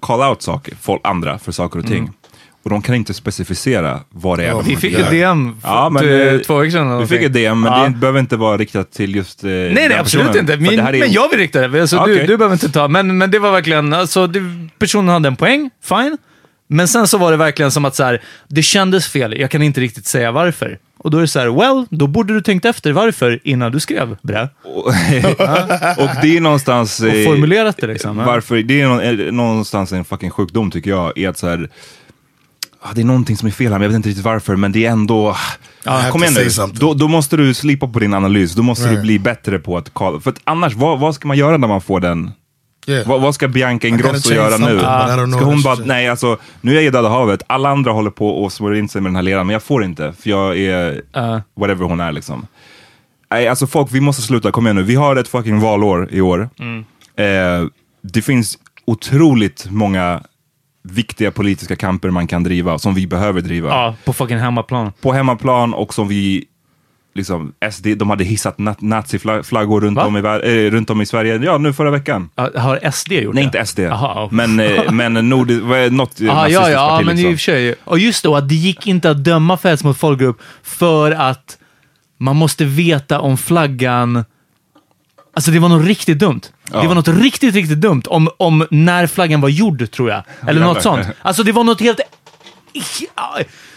[0.00, 2.10] call out saker, folk, andra för saker och ting.
[2.66, 4.52] Och de kan inte specificera vad det är.
[4.54, 6.98] Oh de Vi fick ett DM Ja, men, för eh, två veckor sedan.
[6.98, 7.84] Vi fick ett DM, men Ja.
[7.84, 10.40] det behöver inte vara riktat till just eh, Nej, nej, absolut personen.
[10.44, 10.52] inte.
[10.52, 11.80] För Min, är- Men jag vill rikta det.
[11.80, 12.26] Alltså, du, Okej.
[12.26, 12.88] du behöver inte ta.
[12.88, 14.40] Men, men det var verkligen, alltså, det,
[14.78, 16.18] personen hade en poäng, fine.
[16.68, 19.38] Men sen så var det verkligen som att så här, det kändes fel.
[19.40, 20.78] Jag kan inte riktigt säga varför.
[20.98, 23.80] Och då är det så här, well, då borde du tänkt efter varför innan du
[23.80, 24.40] skrev bre.
[25.98, 27.00] och det är någonstans...
[27.00, 28.18] Och formulerat det liksom.
[28.18, 28.26] ja.
[28.26, 31.68] Varför, det är någonstans en fucking sjukdom tycker jag, är att så här,
[32.90, 34.72] ah, det är någonting som är fel här, men jag vet inte riktigt varför, men
[34.72, 35.36] det är ändå...
[35.84, 38.90] Have kom igen nu, då, då måste du slipa på din analys, då måste du
[38.90, 39.02] Right.
[39.02, 40.20] bli bättre på att call.
[40.20, 42.30] För att annars, vad, vad ska man göra när man får den?
[42.86, 43.08] Yeah.
[43.08, 44.78] Vad, vad ska Bianca Ingrosso göra nu?
[45.32, 48.28] Ska hon bara, nej alltså, nu är jag i Döda havet, alla andra håller på
[48.44, 51.02] och smörjer in sig med den här leran, men jag får inte, för jag är
[51.12, 51.40] Ja.
[51.56, 52.46] whatever hon är liksom.
[53.30, 54.82] Nej, alltså folk, vi måste sluta, kom igen nu.
[54.82, 56.48] Vi har ett fucking valår i år.
[56.58, 56.84] Mm.
[57.16, 57.68] Eh,
[58.02, 60.22] det finns otroligt många
[60.90, 63.68] viktiga politiska kamper man kan driva, som vi behöver driva.
[63.68, 64.92] Ja, på fucking hemmaplan.
[65.00, 66.44] På hemmaplan och som vi,
[67.14, 70.04] liksom, SD, de hade hissat na naziflaggor runt, Va?
[70.04, 72.30] om i, eh, runt om i Sverige, ja nu förra veckan.
[72.54, 73.46] Har SD gjort Nej, det?
[73.46, 73.78] inte SD.
[73.78, 74.28] Jaha.
[74.32, 75.50] Men, eh, men Nord,
[75.90, 77.32] något Aha, ja, ja, parti men i liksom.
[77.32, 77.74] och för sig.
[77.84, 81.58] Och just då, att det gick inte att döma för hets mot folkgrupp för att
[82.18, 84.24] man måste veta om flaggan...
[85.36, 86.40] Alltså det var något riktigt dumt.
[86.72, 86.80] Ja.
[86.80, 90.22] Det var något riktigt, riktigt dumt om, om när flaggan var gjord, tror jag.
[90.48, 91.06] Eller något sånt.
[91.22, 92.00] Alltså det var något helt...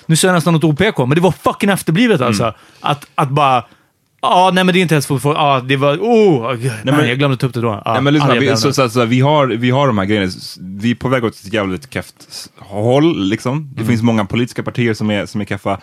[0.06, 2.44] Nu säger jag nästan något OPK, men det var fucking efterblivet alltså.
[2.44, 2.56] Mm.
[2.80, 3.66] Att, att bara...
[4.22, 5.38] Ja, nej men det är inte mot folk.
[5.38, 5.98] Ja, det var...
[5.98, 7.82] Oh, nej, men- jag glömde ta upp det då.
[7.86, 10.32] Ja, Nej, men lyssna, vi, så, så, så, vi, har, vi har de här grejerna,
[10.60, 13.24] vi är på väg åt ett jävligt keft håll.
[13.30, 13.54] Liksom.
[13.54, 13.70] Mm.
[13.76, 15.80] Det finns många politiska partier som är, som är keffa.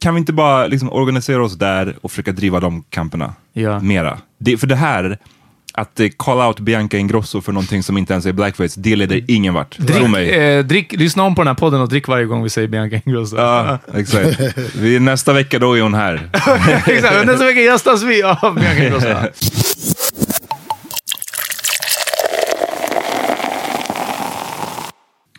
[0.00, 3.80] Kan vi inte bara liksom, organisera oss där och försöka driva de kamperna Ja.
[3.80, 4.18] mera?
[4.38, 5.18] Det, för det här,
[5.74, 9.24] att eh, call out Bianca Ingrosso för någonting som inte ens är blackface, det leder
[9.28, 9.78] ingen vart.
[9.78, 12.68] Drick, eh, drick, lyssna om på den här podden och drick varje gång vi säger
[12.68, 13.36] Bianca Ingrosso.
[13.36, 14.40] Ja, exakt.
[14.76, 16.30] Vi, nästa vecka då är hon här.
[16.86, 19.08] Exakt, nästa vecka gästas vi av Bianca Ingrosso.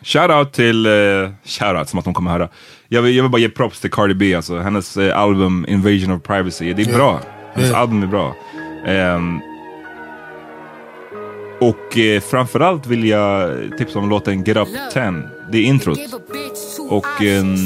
[0.02, 2.48] Shoutout till, uh, shoutout som att de kommer höra.
[2.88, 6.10] Jag vill, jag vill bara ge props till Cardi B, alltså hennes eh, album Invasion
[6.12, 6.72] of Privacy.
[6.72, 7.20] Det är bra.
[7.54, 7.80] Hennes Yeah.
[7.80, 8.34] album är bra.
[8.86, 9.40] Ehm,
[11.60, 15.22] och eh, framförallt vill jag tipsa om låten Get Up 10.
[15.52, 15.98] Det är introt.
[16.90, 17.56] Och ehm,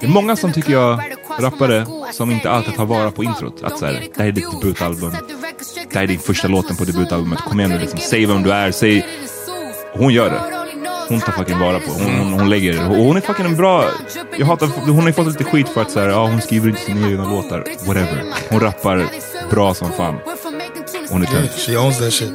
[0.00, 1.00] det är många som tycker jag,
[1.38, 3.62] rappare, som inte alltid tar vara på introt.
[3.62, 5.12] Att såhär, det här är ditt debutalbum.
[5.90, 7.38] Det här är din första låten på debutalbumet.
[7.40, 9.06] Kom igen nu liksom, säg vem du är, säg...
[9.94, 10.55] Hon gör det.
[11.08, 11.90] Hon tar fucking vara på.
[11.92, 12.88] Hon, hon, hon lägger.
[12.90, 13.84] Och hon är fucking en bra...
[14.38, 16.68] Jag hatar, hon har ju fått lite skit för att så här, ja, hon skriver
[16.68, 17.64] inte sina egna låtar.
[17.86, 18.24] Whatever.
[18.48, 19.06] Hon rappar
[19.50, 20.14] bra som fan.
[21.10, 21.52] Hon är Yeah, tönt.
[21.52, 22.32] she owns that shit.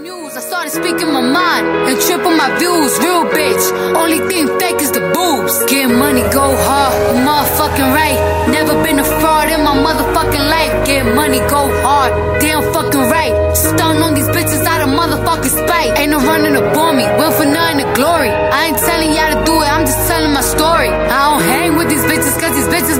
[0.61, 2.93] Started speaking my mind and triple my views.
[2.99, 3.65] Real bitch,
[3.97, 5.53] only thing fake is the boobs.
[5.65, 8.19] Get money, go hard, I'm motherfucking right.
[8.49, 10.85] Never been a fraud in my motherfucking life.
[10.85, 13.33] Get money, go hard, damn fucking right.
[13.55, 15.97] Stun on these bitches out of motherfucking spite.
[15.97, 18.29] Ain't no running up on me, went for nothing to glory.
[18.29, 20.89] I ain't telling y'all to do it, I'm just telling my story.
[20.89, 21.30] I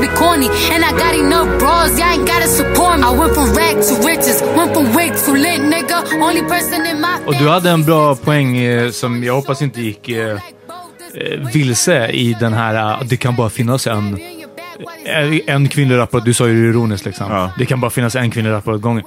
[0.02, 0.48] be corny.
[0.74, 3.06] And I got enough bras, y'all ain't gotta support me.
[3.08, 5.98] I went from rag to riches, went from wig to lit nigga.
[6.28, 9.82] Only person in my Och du hade en bra poäng eh, som jag hoppas inte
[9.82, 10.32] gick eh,
[11.16, 14.18] eh, vilse i den här eh, att det kan bara finnas en,
[15.06, 16.22] eh, en kvinnlig rappare.
[16.26, 17.32] Du sa ju det ironiskt liksom.
[17.32, 17.52] Ja.
[17.58, 19.04] Det kan bara finnas en kvinnlig rappare åt gången.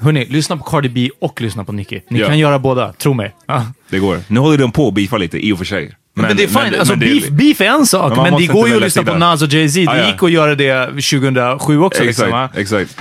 [0.00, 2.02] Hörni, lyssna på Cardi B och lyssna på Nicki.
[2.10, 2.26] Ni Ja.
[2.26, 3.34] kan göra båda, tro mig.
[3.46, 3.66] Ja.
[3.90, 4.18] Det går.
[4.28, 5.94] Nu håller de på att beefa lite, i och för sig.
[6.16, 6.78] Men, det är fine.
[6.78, 8.82] alltså, men det- beef, beef är en sak, Men men, det går inte ju att
[8.82, 9.14] lyssna på.
[9.14, 9.80] Nas och Jay-Z.
[9.80, 10.06] Det Ah, ja.
[10.10, 12.02] gick att göra det 2007 också.
[12.04, 12.24] Liksom?
[12.26, 12.98] Exakt, exakt.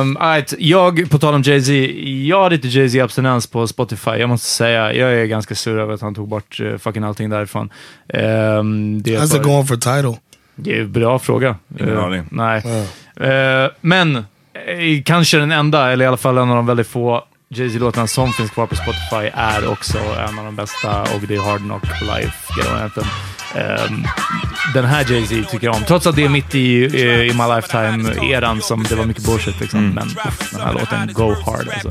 [0.00, 0.54] Um, right.
[0.58, 1.72] Jag, på tal om Jay-Z,
[2.26, 4.10] jag hade lite Jay-Z-abstinens på Spotify.
[4.10, 7.30] Jag måste säga, jag är ganska sur över att han tog bort uh, fucking allting
[7.30, 7.70] därifrån.
[8.14, 10.20] Um, det är How's it going for title?
[10.56, 11.56] Det är en bra fråga.
[11.80, 12.22] Ingen Eh, aning.
[12.30, 12.62] Nej.
[13.20, 14.22] Eh, men, eh,
[15.04, 18.50] kanske den enda, eller i alla fall en av de väldigt få Jay-Z-låtarna som finns
[18.50, 22.38] kvar på Spotify är också en av de bästa och det är Hard Knock Life.
[23.54, 24.04] Ehm,
[24.74, 27.42] den här Jay-Z tycker jag om, trots att det är mitt i, i, i My
[27.54, 29.90] Lifetime-eran som det var mycket bullshit liksom.
[29.90, 31.90] Men uff, den här låten, Go Hard alltså.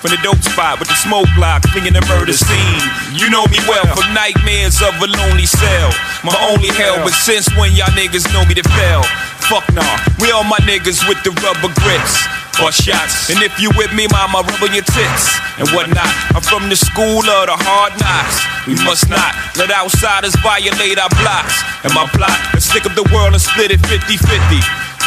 [0.00, 2.82] From the dope spot with the smoke block, clinging the murder scene.
[3.20, 5.90] You know me well from nightmares of a lonely cell.
[6.24, 9.02] My only hell, but since when y'all niggas know me to fail?
[9.48, 9.84] Fuck nah,
[10.20, 12.16] we all my niggas with the rubber grips.
[12.60, 15.24] Or shots, and if you with me, mama, rub on your tits
[15.56, 16.04] and whatnot.
[16.36, 18.44] I'm from the school of the hard knocks.
[18.68, 21.56] We must not let outsiders violate our blocks.
[21.82, 24.36] And my plot, let's stick up the world and split it 50 50.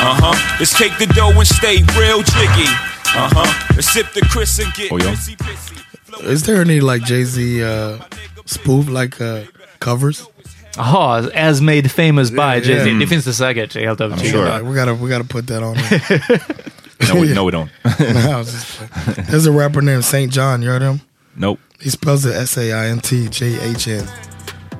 [0.01, 0.33] Uh huh.
[0.57, 2.65] Let's take the dough and stay real jiggy.
[3.13, 3.45] Uh huh.
[3.77, 5.13] Let's sip the Chris and get Oh, yeah.
[5.13, 6.25] pissy pissy.
[6.25, 7.99] Is there any like Jay Z uh,
[8.45, 9.43] spoof like uh,
[9.79, 10.25] covers?
[10.75, 12.89] Jaha, As Made Famous by Yeah, Jay-Z.
[12.89, 12.99] yeah.
[12.99, 14.31] Det finns det säkert, jag helt övertygad.
[14.31, 14.61] sure.
[14.63, 15.75] We gotta we gotta put that on.
[15.75, 16.39] there.
[17.13, 17.69] No, we, no, we don't.
[17.83, 19.27] No, I was just playing.
[19.29, 20.61] There's a rapper named Saint John.
[20.63, 21.01] You heard him?
[21.35, 21.59] nope.
[21.81, 24.07] He spells it S A I N T J H N.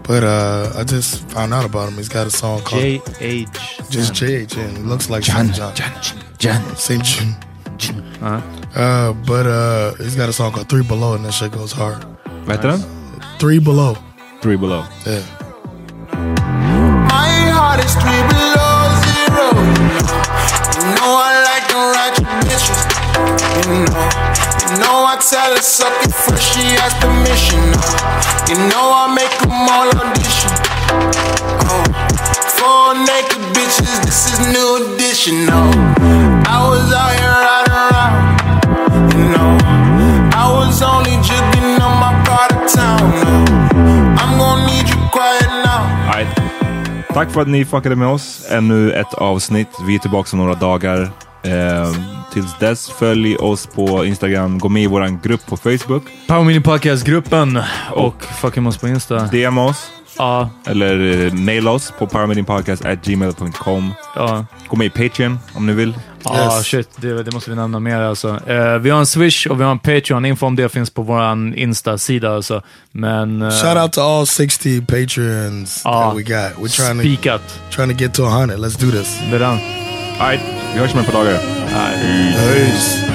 [0.07, 1.95] But uh, I just found out about him.
[1.97, 3.47] He's got a song called J.H.
[3.89, 4.75] just J H N.
[4.75, 5.73] He looks like Saint John.
[6.37, 6.75] John.
[6.77, 7.35] Saint John.
[8.75, 12.03] Uh, but uh, he's got a song called Three Below, and that shit goes hard.
[12.45, 12.83] Vad heter den?
[13.39, 13.97] Three Below.
[14.41, 14.85] Three Below.
[15.05, 15.21] Yeah.
[17.11, 19.47] My heart is three below zero.
[20.79, 21.55] You know I like.
[23.65, 23.97] You know,
[24.69, 25.55] you know I tell
[27.01, 27.61] permission.
[28.45, 30.53] You know I make them all audition.
[31.65, 31.83] Oh,
[32.59, 33.89] four naked bitches.
[34.05, 34.75] This is new.
[35.25, 38.21] No, oh, I was out here riding around.
[39.17, 39.57] You know,
[40.35, 41.14] I was only
[47.15, 48.47] Tack för att ni fuckade med oss.
[48.51, 49.67] Ännu ett avsnitt.
[49.87, 51.01] Vi är tillbaka om några dagar.
[51.43, 51.91] Eh,
[52.33, 54.59] tills dess, följ oss på Instagram.
[54.59, 56.03] Gå med i vår grupp på Facebook.
[56.27, 57.59] Power Mini Podcast-gruppen
[57.91, 59.19] och fucking oss på Insta.
[59.19, 59.91] DM oss.
[60.17, 63.93] Ja, Eller eh, maila oss på paramedinpodcast.gmail.com.
[64.15, 64.45] ja.
[64.67, 65.93] Gå med i Patreon om ni vill.
[66.23, 66.65] Ja, Yes.
[66.65, 66.89] shit.
[66.95, 68.39] Det, det måste vi nämna mer alltså.
[68.47, 70.25] Eh, vi har en Swish och vi har en Patreon.
[70.25, 72.61] Info om det finns på vår Insta-sida alltså.
[72.91, 73.41] Men...
[73.41, 76.57] eh, Shout out to all 60 patrons Ah, that we got.
[76.57, 77.41] We're trying to Spikat.
[77.71, 78.57] trying to get to 100.
[78.59, 79.19] Let's do this.
[79.31, 79.57] Redan.
[80.19, 80.41] Alright,
[80.73, 81.39] vi hörs om ett par dagar.
[82.53, 83.14] Peace.